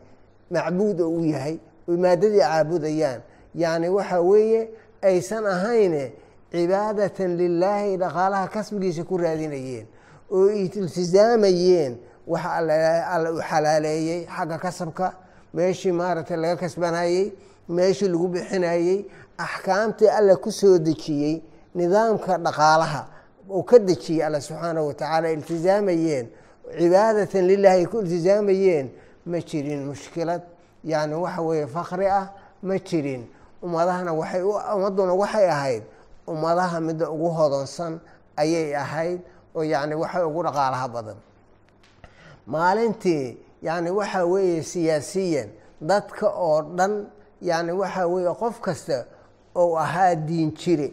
macbuud 0.51 1.01
oo 1.01 1.11
u 1.21 1.25
yahay 1.25 1.59
oy 1.89 1.97
maadadii 1.97 2.39
caabudayaan. 2.41 3.21
Yacni 3.55 3.89
waxa 3.89 4.21
weeye 4.21 4.69
aysan 5.03 5.47
ahayne 5.47 6.13
cibaadatan 6.53 7.37
lilaahi 7.37 7.97
dhaqaalaha 7.97 8.49
kasbigiisa 8.49 9.05
ku 9.05 9.17
raadinayeen 9.19 9.87
oo 10.31 10.51
iltisaamayeen 10.51 11.97
waxa 12.27 12.51
alla 13.15 13.33
u 13.33 13.41
xalaaleeyey 13.41 14.27
xagga 14.27 14.59
kasabka 14.59 15.13
meeshii 15.55 15.93
maaragtay 15.93 16.37
laga 16.37 16.57
kasbanayey 16.57 17.33
meeshii 17.69 18.09
lagu 18.09 18.29
bixinayey 18.29 19.05
axkaamtii 19.39 20.09
alla 20.09 20.37
ku 20.37 20.51
soo 20.53 20.79
dejiyey 20.79 21.43
nidaamka 21.75 22.39
dhaqaalaha 22.39 23.07
uu 23.51 23.63
ka 23.63 23.79
dejiyey 23.79 24.25
alla 24.27 24.41
subxaanahu 24.41 24.87
watacaala 24.89 25.31
iltisaamayeen 25.31 26.27
cibaadatan 26.79 27.47
lilahi 27.47 27.79
ay 27.79 27.87
ku 27.87 28.01
iltisaamayeen 28.01 28.91
ma 29.27 29.39
jirin 29.41 29.87
mushkilad. 29.87 30.43
Yani 30.85 31.15
waxa 31.15 31.43
weeye 31.43 31.67
fakri 31.67 32.07
ah 32.07 32.31
ma 32.63 32.79
jirin. 32.79 33.27
Ummadahana 33.63 34.13
waxay 34.13 34.43
ummadduna 34.43 35.15
waxay 35.15 35.49
ahayd 35.51 35.83
ummadaha 36.27 36.81
midda 36.81 37.11
ugu 37.11 37.29
hodonsan 37.29 37.99
ayay 38.37 38.75
ahayd 38.77 39.21
oo 39.57 39.63
yani 39.63 39.95
waxay 39.95 40.23
ugu 40.29 40.43
dhaqaalaha 40.47 40.89
badan. 40.95 41.19
Maalintii 42.47 43.39
yacni 43.63 43.91
waxaa 43.91 44.25
weeye 44.33 44.63
siyaasiyan 44.63 45.49
dadka 45.81 46.27
oo 46.47 46.63
dhan 46.79 46.95
yacni 47.49 47.73
waxaa 47.73 48.07
weeye 48.07 48.35
qof 48.43 48.61
kasta 48.61 48.99
ou 49.55 49.77
ahaa 49.79 50.15
diin 50.15 50.51
jire 50.61 50.89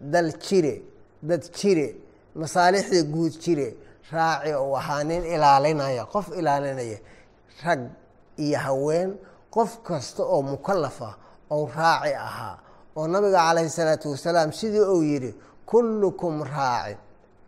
dal 0.00 0.32
jire 0.44 0.82
dad 1.22 1.42
jire 1.58 1.86
masaalixda 2.34 3.02
guud 3.14 3.32
jire 3.44 3.68
raaci 4.12 4.52
ou 4.54 4.76
ahaa 4.76 5.04
nin 5.04 5.22
ilaalinaya 5.24 6.04
qof 6.12 6.26
ilaalinaya 6.38 6.98
rag 7.64 7.80
iyo 8.44 8.58
haween 8.58 9.10
qof 9.54 9.70
kasta 9.82 10.22
oo 10.24 10.42
mukalafa 10.42 11.14
ou 11.50 11.66
raaci 11.76 12.14
ahaa 12.14 12.58
oo 12.96 13.06
nabiga 13.08 13.38
calayhi 13.46 13.70
salaatu 13.70 14.10
wasalaam 14.10 14.52
sidii 14.52 14.80
uu 14.94 15.02
yidhi 15.02 15.34
kullukum 15.66 16.42
raacin 16.42 16.96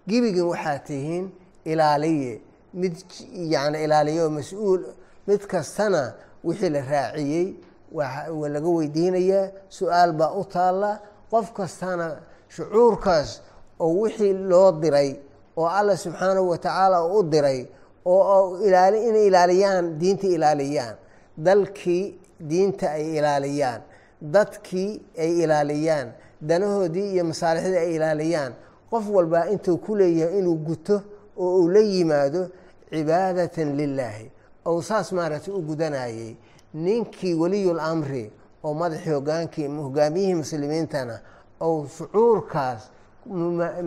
gebigin 0.08 0.46
waxaa 0.52 0.78
tihiin 0.88 1.24
ilaaliye. 1.64 2.40
Mid 2.74 2.94
yani 3.54 3.84
ilaaliye 3.84 4.22
oo 4.22 4.30
mas'uul 4.30 4.82
mid 5.26 5.40
kastana 5.52 6.02
wixii 6.44 6.70
la 6.70 6.80
raaciyey 6.92 7.46
waa 7.92 8.48
laga 8.54 8.68
weydiinayaa 8.76 9.50
su'aal 9.68 10.12
baa 10.12 10.32
u 10.40 10.44
taalla. 10.44 10.90
Qof 11.30 11.52
kastana 11.58 12.06
shucuurkaas 12.54 13.30
oo 13.80 13.92
wixii 14.02 14.32
loo 14.50 14.72
diray 14.82 15.10
oo 15.56 15.66
alla 15.78 15.96
subxaanahu 15.96 16.48
wa 16.50 16.58
tacaala 16.58 17.04
u 17.04 17.22
diray 17.32 17.60
oo 18.04 18.58
inay 18.66 19.26
ilaaliyaan 19.28 19.98
diinta 20.00 20.26
ilaaliyaan. 20.26 20.96
Dalkii 21.46 22.04
diinta 22.50 22.86
ay 22.90 23.04
ilaaliyaan. 23.18 23.80
Dadkii 24.34 24.90
ay 25.18 25.30
ilaaliyaan. 25.44 26.08
Danahoodii 26.48 27.12
iyo 27.14 27.24
masaalixdii 27.24 27.76
ay 27.84 27.94
ilaaliyaan 27.96 28.52
qof 28.92 29.04
walbaa 29.16 29.46
intuu 29.54 29.76
ku 29.84 29.96
leeyahay 29.96 30.38
inuu 30.38 30.56
guto 30.68 30.96
oo 31.36 31.56
uu 31.60 31.68
la 31.74 31.80
yimaado 31.80 32.42
cibaadatan 32.90 33.76
lilaahi 33.76 34.26
ou 34.68 34.82
saas 34.82 35.12
maaragtay 35.16 35.54
u 35.54 35.60
gudanayay 35.68 36.34
ninkii 36.74 37.34
weliyul 37.34 37.80
amri 37.80 38.24
oo 38.64 38.74
madaxii 38.74 39.10
hogaankii 39.16 39.66
hogaamiyihii 39.66 40.34
muslimiintana 40.42 41.16
ou 41.60 41.86
shucuurkaas 41.96 42.82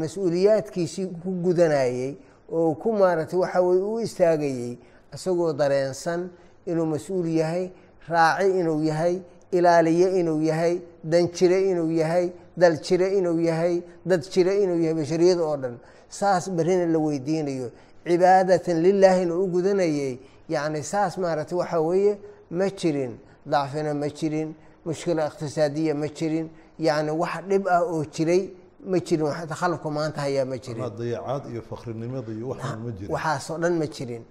mas'uuliyaadkiisii 0.01 1.05
ku 1.23 1.31
gudanayey 1.45 2.15
oo 2.51 2.73
ku 2.75 2.93
maaragtay 2.93 3.39
waxa 3.39 3.61
weye 3.61 3.81
u 3.81 3.99
istaagayey 3.99 4.77
isagoo 5.15 5.53
dareensan 5.53 6.29
inuu 6.65 6.85
mas'uul 6.85 7.27
yahay 7.27 7.69
raaci 8.09 8.59
inuu 8.59 8.81
yahay 8.83 9.19
ilaaliye 9.51 10.19
inuu 10.19 10.41
yahay 10.41 10.79
danjire 11.03 11.59
inuu 11.71 11.91
yahay 11.91 12.29
dal 12.57 12.77
jire 12.81 13.07
inuu 13.17 13.39
yahay 13.39 13.81
dad 14.05 14.21
jire 14.33 14.53
inuu 14.63 14.79
yahay 14.83 14.93
bashariyada 14.93 15.41
oo 15.43 15.57
dhan 15.57 15.75
saas 16.09 16.49
berrina 16.49 16.85
la 16.85 16.99
weydiinayo. 16.99 17.71
Cibaadatan 18.05 18.81
lilaahina 18.83 19.33
u 19.35 19.47
gudanayey 19.47 20.19
yacni 20.49 20.83
saas 20.83 21.17
maaragtay 21.17 21.57
waxaa 21.57 21.81
weeye 21.81 22.17
ma 22.51 22.69
jirin. 22.69 23.17
Dacfina 23.45 23.93
ma 23.93 24.07
jirin 24.09 24.53
mushkila 24.85 25.27
iqtisaadiya 25.29 25.93
ma 25.95 26.07
jirin 26.07 26.49
yacni 26.79 27.11
wax 27.11 27.43
dhib 27.49 27.67
ah 27.67 27.81
oo 27.83 28.05
jiray 28.05 28.49
ma 28.85 28.97
jirin 28.99 29.25
takhalufka 29.49 29.89
maanta 29.89 30.21
hayaa 30.21 30.45
ma 30.45 30.57
jirin. 30.57 30.81
Dayacaad 30.99 31.43
iyo 31.51 31.61
fakrinimada 31.69 32.31
iyo 32.31 32.47
waxaan 32.53 32.79
ma 32.85 32.91
jirin. 32.91 33.11
Waxaasoo 33.13 33.57
dhan 33.57 33.73
ma 33.81 33.85
jirin. 33.87 34.23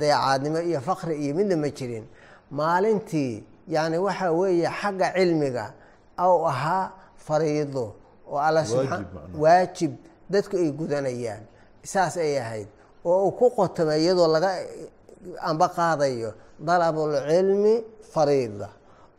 Dayacaadnimo 0.00 0.60
iyo 0.62 0.80
fakri 0.80 1.14
iyo 1.24 1.34
midna 1.34 1.56
ma 1.56 1.68
jirin. 1.70 2.04
Maalintii 2.50 3.44
yani 3.68 3.98
waxaa 3.98 4.30
weeye 4.32 4.68
xagga 4.80 5.12
cilmiga 5.16 5.74
ou 6.18 6.46
ahaa 6.46 6.90
fariido 7.26 7.94
oo 8.30 8.38
alla 8.38 8.62
waajib 9.42 9.92
dadku 10.30 10.56
ay 10.56 10.70
gudanayaan. 10.72 11.44
Saas 11.84 12.16
ay 12.16 12.38
ahayd. 12.38 12.68
Oo 13.04 13.26
uu 13.26 13.32
ku 13.38 13.50
qotoma 13.50 13.96
iyadoo 13.96 14.28
laga 14.28 14.50
amba 15.40 15.68
qaadayo 15.68 16.32
dalabulcilmi 16.58 17.84
fariida. 18.12 18.68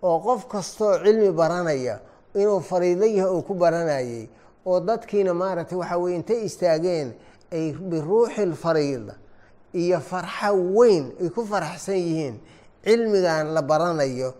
Oo 0.03 0.19
qof 0.19 0.47
kastoo 0.47 0.99
cilmi 1.03 1.31
baranaya 1.31 1.99
inuu 2.35 2.59
fariido 2.61 3.05
yahay 3.05 3.29
oo 3.31 3.41
ku 3.41 3.53
baranayay 3.53 4.27
oo 4.65 4.79
dadkiina 4.79 5.33
maaragtay 5.33 5.77
waxaa 5.77 5.97
weye 5.97 6.15
intay 6.15 6.39
istaageen 6.45 7.13
ay 7.51 7.71
biruuxi 7.73 8.45
lfariida 8.45 9.15
iyo 9.73 9.99
farxo 9.99 10.53
weyn 10.77 11.05
ay 11.21 11.29
ku 11.29 11.45
faraxsan 11.45 11.95
yihiin. 11.95 12.35
Cilmigan 12.83 13.53
la 13.53 13.61
baranayo 13.61 14.33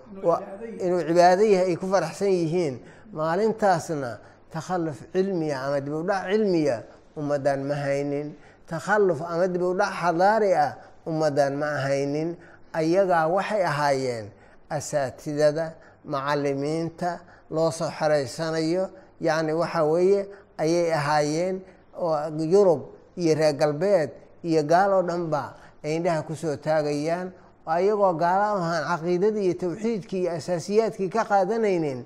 inuu 0.83 1.01
cibaado 1.07 1.43
yahay 1.43 1.69
ay 1.71 1.75
ku 1.77 1.87
faraxsan 1.87 2.27
yihiin 2.31 2.75
maalintaasna 3.13 4.11
takhalluf 4.53 4.99
cilmiya 5.13 5.57
ama 5.65 5.79
dib 5.85 5.93
u 5.93 6.03
dhac 6.09 6.23
cilmiya 6.31 6.77
ummaddan 7.17 7.59
ma 7.69 7.75
haynin. 7.75 8.27
Takhalluf 8.67 9.21
ama 9.21 9.47
dib 9.47 9.61
u 9.61 9.73
dhac 9.79 9.93
xadaari 10.01 10.51
ah 10.65 10.71
ummaddan 11.09 11.53
ma 11.61 11.67
ahaynin 11.77 12.29
ayagaa 12.73 13.27
waxay 13.35 13.63
ahaayeen 13.71 14.25
asaatidada 14.69 15.73
macalimiinta 16.05 17.19
loo 17.51 17.71
soo 17.71 17.89
xeraysanayo 17.99 18.89
yacni 19.21 19.53
waxaa 19.53 19.85
weeye 19.93 20.21
ayay 20.57 20.93
ahaayeen 20.93 21.55
oo 21.97 22.17
yurub 22.53 22.81
iyo 23.17 23.35
reer 23.35 23.53
galbeed 23.61 24.09
iyo 24.43 24.61
gaal 24.63 24.91
oo 24.97 25.03
dhan 25.03 25.29
ba 25.29 25.53
ay 25.83 25.95
indhaha 25.97 26.21
ku 26.27 26.33
soo 26.35 26.55
taagayaan. 26.57 27.31
Ayagoo 27.65 28.13
gaala 28.19 28.45
ahaan 28.59 28.83
caqiidadii 28.91 29.45
iyo 29.47 29.53
tawxiidkii 29.63 30.21
iyo 30.27 30.31
asaasiyaadkii 30.35 31.09
ka 31.09 31.23
qaadanaynin 31.31 32.03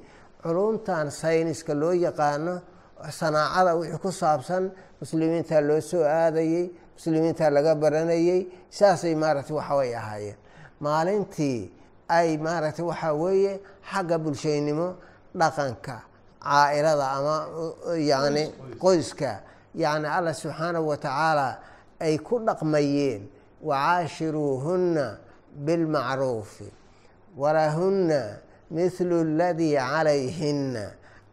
culumtan 0.48 1.08
sayniska 1.12 1.74
loo 1.82 1.94
yaqaano 2.06 2.54
sanaacada 3.20 3.72
wixii 3.80 4.00
ku 4.04 4.10
saabsan 4.22 4.64
muslimiinta 5.02 5.58
loo 5.70 5.82
soo 5.90 6.04
aadayey 6.20 6.66
muslimiinta 6.96 7.46
laga 7.56 7.74
baranayey 7.82 8.42
saasay 8.78 9.16
maaragtay 9.22 9.56
waxaway 9.60 9.92
ahaayeen. 10.02 10.38
Maalintii 10.84 11.60
ay 12.18 12.30
maaragtay 12.46 12.86
waxaa 12.92 13.14
weeye 13.22 13.54
xagga 13.92 14.16
bulshaynimo 14.24 14.88
dhaqanka 15.40 15.96
caa-ilada 16.48 17.06
ama 17.18 17.36
yani 18.12 18.44
qoyska 18.84 19.32
yani 19.76 20.08
allah 20.18 20.34
subxaanahu 20.34 20.88
wa 20.92 20.98
tacaala 20.98 21.48
ay 22.00 22.16
ku 22.28 22.36
dhaqmayeen 22.48 23.22
wacaashiruuhunna 23.70 25.06
bilmacruufi 25.66 26.68
walahunna 27.38 28.22
mithlu 28.72 29.16
aladii 29.22 29.76
calayhinna 29.76 30.86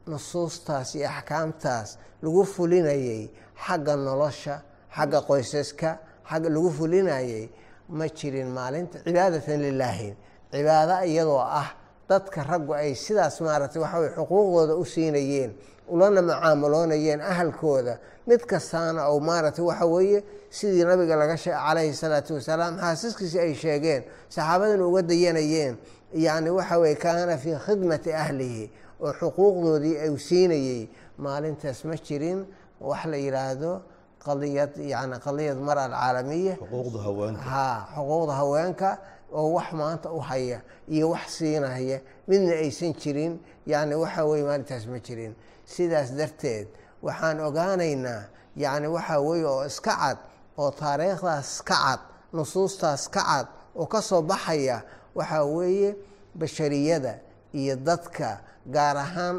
nusuustaas 0.06 0.94
iyo 0.94 1.08
axkaamtaas 1.08 1.98
lagu 2.22 2.44
fulinayay 2.44 3.28
xagga 3.66 3.96
nolosha 3.96 4.62
xagga 4.96 5.20
qoysaska 5.28 5.90
xagga 6.30 6.48
lagu 6.54 6.70
fulinayay 6.78 7.48
ma 7.88 8.06
jirin 8.08 8.48
maalinta 8.56 8.98
cibaadatan 9.04 9.60
lilaahi 9.66 10.10
cibaado 10.52 10.96
iyadoo 11.10 11.40
ah 11.40 11.68
dadka 12.08 12.42
raggu 12.50 12.72
ay 12.74 12.94
sidaas 12.94 13.40
maaragtay 13.40 13.80
waxa 13.82 13.98
way 14.00 14.10
xuquuqdooda 14.16 14.74
u 14.76 14.84
siinayeen 14.84 15.50
ulana 15.88 16.22
mucaamaloonayeen 16.22 17.20
ahalkooda. 17.20 17.98
Mid 18.26 18.40
kastaana 18.50 19.08
ou 19.08 19.20
maaragtay 19.20 19.64
waxa 19.64 19.86
weeye 19.86 20.24
sidii 20.50 20.84
nabiga 20.84 21.16
laga 21.16 21.36
shee 21.36 21.52
calayhi 21.52 21.92
salaatu 21.94 22.34
wasalaam 22.34 22.76
xaasiskiisi 22.80 23.38
ay 23.40 23.54
sheegeen 23.54 24.02
saxaabadana 24.28 24.84
uga 24.86 25.02
dayanayeen 25.02 25.76
yacni 26.14 26.50
waxa 26.50 26.78
weye 26.78 26.94
kaana 26.96 27.36
fii 27.38 27.56
khidmati 27.66 28.12
ahlihi 28.12 28.70
oo 29.00 29.12
xuquuqdoodii 29.12 29.96
ay 30.04 30.16
siinayey 30.18 30.88
maalintaas 31.18 31.84
ma 31.84 31.96
jirin. 31.96 32.46
Wax 32.80 33.04
la 33.06 33.16
yidhaahdo 33.16 33.82
qadiyad 34.24 34.76
yani 34.76 35.16
qadiyad 35.24 35.58
mara 35.58 35.84
alcaalamiya 35.84 36.54
xuquuqda 36.60 36.98
haweenka. 37.06 37.42
Ha 37.42 37.88
xuquuqda 37.96 38.32
haweenka 38.40 38.98
oo 39.32 39.52
wax 39.56 39.72
maanta 39.72 40.08
u 40.12 40.20
haya 40.20 40.60
iyo 40.88 41.10
wax 41.10 41.26
siinaya 41.38 42.00
midna 42.28 42.52
aysan 42.52 42.92
jirin. 42.94 43.38
Yani 43.66 43.94
waxa 43.94 44.24
weye 44.24 44.44
maalintaas 44.44 44.86
ma 44.86 44.98
jirin. 44.98 45.34
Sidaas 45.64 46.10
darteed 46.18 46.68
waxaan 47.02 47.40
ogaanaynaa 47.40 48.22
yani 48.56 48.86
waxa 48.86 49.20
weye 49.20 49.44
oo 49.46 49.64
iska 49.66 49.92
cad 49.96 50.18
oo 50.58 50.70
taariikhdaas 50.70 51.62
ka 51.64 51.74
cad 51.74 52.00
nusuustaas 52.32 53.08
ka 53.08 53.22
cad 53.22 53.46
oo 53.76 53.86
ka 53.86 54.00
soo 54.02 54.22
baxaya 54.22 54.82
waxaa 55.14 55.44
weeye 55.44 55.90
bashariyada 56.34 57.18
iyo 57.52 57.76
dadka 57.76 58.40
gaar 58.74 58.96
ahaan 58.96 59.36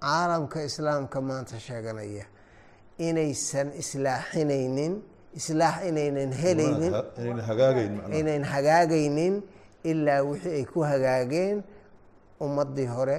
caalamka 0.00 0.62
islaamka 0.68 1.20
maanta 1.20 1.56
sheeganaya 1.60 2.24
inaysan 2.98 3.68
islaaxinaynin 3.82 4.94
islaax 5.38 5.76
inaynan 5.88 6.32
helaynin 6.42 6.92
inayn 8.18 8.44
hagaagaynin 8.52 9.34
ilaa 9.90 10.22
wixii 10.30 10.54
ay 10.58 10.64
ku 10.72 10.80
hagaageen 10.90 11.62
ummadii 12.40 12.86
hore 12.86 13.18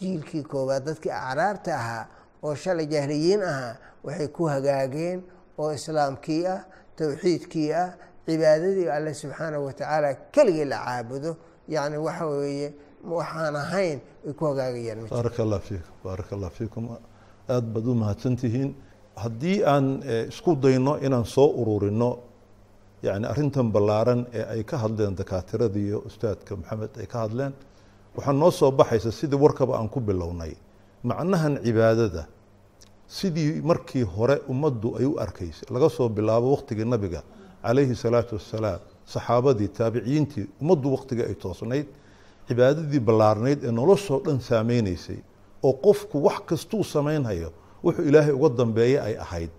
jiilkii 0.00 0.42
koowaad. 0.42 0.84
Dadkii 0.86 1.10
acraarta 1.10 1.74
ahaa 1.74 2.04
oo 2.42 2.54
shalay 2.54 2.86
jahliyiin 2.86 3.42
ahaa 3.42 3.74
waxay 4.04 4.28
ku 4.36 4.44
hagaageen 4.52 5.18
oo 5.58 5.70
islaamkii 5.78 6.46
ah 6.46 6.60
towxiidkii 6.96 7.72
ah 7.74 7.88
cibaadadii 8.28 8.88
alle 8.96 9.12
subxaanahu 9.22 9.64
watacaala 9.68 10.08
keligii 10.34 10.66
la 10.72 10.78
caabudo 10.86 11.30
yacni 11.74 11.96
waxa 12.06 12.26
weeye 12.26 12.68
waxaan 13.16 13.56
ahayn 13.64 13.98
ay 14.26 14.32
ku 14.38 14.44
hagaagayaan 14.50 15.08
baaraka 15.08 15.42
allah 15.46 15.60
fiikum 15.68 15.92
fiikum. 16.58 16.84
Aada 17.48 17.66
baad 17.74 17.86
u 17.86 17.94
mahadsantihiin 18.02 18.70
haddii 19.24 19.58
aan 19.72 19.86
eh, 20.12 20.28
isku 20.32 20.56
dayno 20.64 20.92
inaan 21.06 21.24
soo 21.24 21.48
ururino 21.60 22.10
yani 23.02 23.26
arrintan 23.32 23.72
ballaaran 23.74 24.26
ee 24.32 24.44
ay 24.54 24.62
ka 24.70 24.76
hadleen 24.84 25.14
dakaatirada 25.20 25.78
iyo 25.78 25.98
ustaadka 26.08 26.56
maxamed 26.60 26.92
ay 27.00 27.06
ka 27.12 27.18
hadleen 27.24 27.52
waxaa 28.16 28.32
noo 28.32 28.50
soo 28.50 28.70
baxaysa 28.70 29.10
sidii 29.20 29.40
warkaba 29.44 29.72
aan 29.78 29.88
ku 29.88 30.00
bilownay. 30.00 30.52
Macnahan 31.08 31.54
cibaadada 31.64 32.22
sidii 33.18 33.62
markii 33.70 34.04
hore 34.14 34.36
ummaddu 34.52 34.88
ay 34.98 35.04
u 35.04 35.14
arkaysay 35.24 35.68
laga 35.74 35.88
soo 35.96 36.08
bilaabo 36.08 36.46
waqtigii 36.54 36.84
nabiga 36.94 37.22
calayhi 37.62 37.94
salaatu 37.94 38.34
wassalaam 38.38 38.80
saxaabadii 39.14 39.68
taabiciyiintii 39.78 40.44
ummaddu 40.62 40.86
waqtigii 40.94 41.24
ay 41.30 41.34
toosnayd 41.34 41.86
cibaadadii 42.48 43.00
ballaarnayd 43.08 43.64
ee 43.64 43.70
noloshoo 43.80 44.20
dhan 44.26 44.40
saameynaysay 44.40 45.18
oo 45.62 45.72
qofku 45.86 46.16
wax 46.26 46.40
kastuu 46.50 46.84
samaynhayo 46.84 47.50
wuxuu 47.84 48.04
ilaahay 48.10 48.32
uga 48.38 48.48
dambeeya 48.60 49.00
ay 49.08 49.14
ahayd 49.24 49.50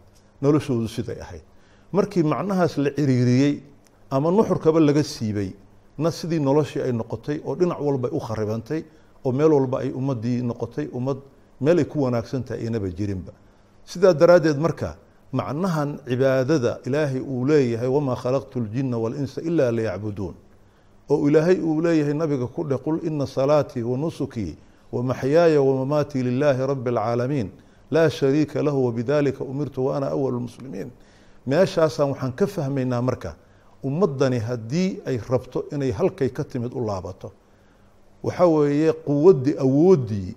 noloshoodu 0.41 0.87
siday 0.87 1.19
ahayd. 1.21 1.43
Markii 1.91 2.23
macnahaas 2.23 2.77
la 2.77 2.89
ciriiriyey 2.97 3.53
ama 4.11 4.31
nuxurkaba 4.31 4.79
laga 4.79 5.03
siibay 5.03 5.49
na 5.97 6.11
sidii 6.11 6.39
noloshii 6.39 6.81
ay 6.81 6.91
noqotay 6.91 7.37
oo 7.45 7.55
dhinac 7.55 7.79
walba 7.81 8.07
u 8.11 8.19
kharibantay 8.19 8.81
oo 9.25 9.31
meel 9.31 9.51
walba 9.53 9.79
ay 9.83 9.89
ummadii 9.91 10.41
noqotay 10.49 10.87
ummad 10.93 11.17
meelay 11.61 11.85
ku 11.85 12.03
wanaagsan 12.03 12.43
tahay 12.43 12.61
aynaba 12.65 12.87
jirinba. 12.89 13.31
Sidaa 13.85 14.13
daraaddeed 14.13 14.57
marka 14.57 14.95
macnahan 15.33 15.99
cibaadada 16.07 16.79
ilaahay 16.85 17.21
uu 17.21 17.45
leeyahay 17.45 17.87
wamaa 17.87 18.15
khalaqtu 18.15 18.59
ljina 18.59 18.97
walinsa 18.97 19.41
ila 19.41 19.71
liyacbuduun. 19.71 20.35
Oo 21.09 21.29
ilaahay 21.29 21.59
uu 21.61 21.81
leeyahay 21.81 22.13
nabiga 22.13 22.47
ku 22.47 22.63
dheh 22.63 22.77
qul 22.83 22.99
ina 23.05 23.27
salaatii 23.27 23.83
wa 23.83 23.97
nusukii 23.97 24.57
wa 24.91 25.03
maxyaaya 25.03 25.61
wamamaatii 25.61 26.23
lilaahi 26.23 26.65
rabi 26.67 26.89
alcaalamiin 26.89 27.49
laa 27.91 28.09
shariika 28.09 28.63
lahu 28.63 28.85
wabidalika 28.85 29.43
umirtu 29.43 29.85
wa 29.85 29.97
ana 29.97 30.07
awal 30.09 30.33
lmuslimiin 30.33 30.89
meeshaasaan 31.47 32.09
waxaan 32.09 32.31
ka 32.33 32.47
fahmaynaa 32.47 33.01
marka 33.01 33.35
ummaddani 33.83 34.39
haddii 34.39 34.99
ay 35.05 35.17
rabto 35.29 35.65
inay 35.71 35.91
halkay 35.91 36.29
ka 36.29 36.43
timid 36.43 36.73
u 36.73 36.85
laabato 36.85 37.31
waxa 38.23 38.45
weeye 38.47 38.93
quwaddii 38.93 39.55
awooddii 39.65 40.35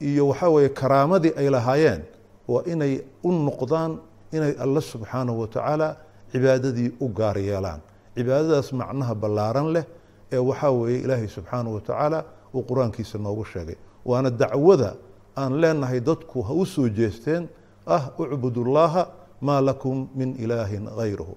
iyo 0.00 0.28
waxa 0.28 0.48
weeye 0.48 0.68
karaamadii 0.68 1.32
ay 1.36 1.48
lahaayeen 1.50 2.02
waa 2.48 2.62
inay 2.72 3.00
u 3.24 3.32
noqdaan 3.32 3.98
inay 4.36 4.52
alle 4.64 4.80
subxaanahu 4.80 5.40
watacaala 5.42 5.88
cibaadadii 6.32 6.90
u 7.00 7.08
gaar 7.18 7.36
yeelaan. 7.38 7.80
Cibaadadaas 8.16 8.68
macnaha 8.80 9.14
ballaaran 9.22 9.68
leh 9.74 9.84
ee 10.32 10.38
waxaa 10.50 10.70
weeye 10.80 10.98
ilaahay 11.04 11.28
subxaanahu 11.36 11.74
watacaala 11.78 12.18
uu 12.54 12.62
qur'aankiisa 12.70 13.16
noogu 13.18 13.44
sheegay. 13.52 13.76
Waana 14.04 14.30
dacwada 14.30 14.90
aan 15.36 15.52
leenahay 15.62 16.00
dadku 16.00 16.42
ha 16.46 16.52
u 16.54 16.64
soo 16.66 16.88
jeesteen 16.88 17.48
ah 17.86 18.02
ucbudullaaha 18.22 19.02
maa 19.46 19.60
lakum 19.68 20.08
min 20.18 20.30
ilaahin 20.44 20.84
hayruhu 20.98 21.34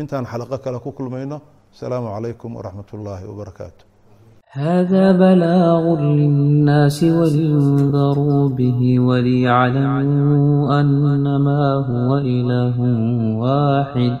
intaan 0.00 0.24
xalaqo 0.32 0.56
kale 0.64 0.78
ku 0.84 0.90
kulmayno 0.98 1.40
asalaamu 1.74 2.08
calaykum 2.14 2.50
waraxmat 2.58 2.88
ullaahi 2.96 3.24
wabarakaatu 3.30 3.82
هذا 4.56 5.12
بلاغ 5.12 6.00
للناس 6.00 7.04
ولينذروا 7.04 8.48
به 8.48 9.00
وليعلموا 9.00 10.80
أنما 10.80 11.74
هو 11.74 12.18
إله 12.18 12.80
واحد 13.36 14.16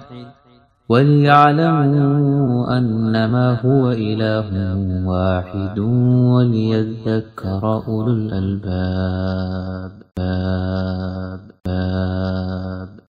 وليعلموا 0.88 2.78
أنما 2.78 3.60
هو 3.60 3.90
إله 3.90 4.50
واحد 5.06 5.78
وليذكر 6.32 7.82
أولو 7.88 8.12
الألباب 8.12 9.90
باب 10.16 11.40
باب 11.66 12.05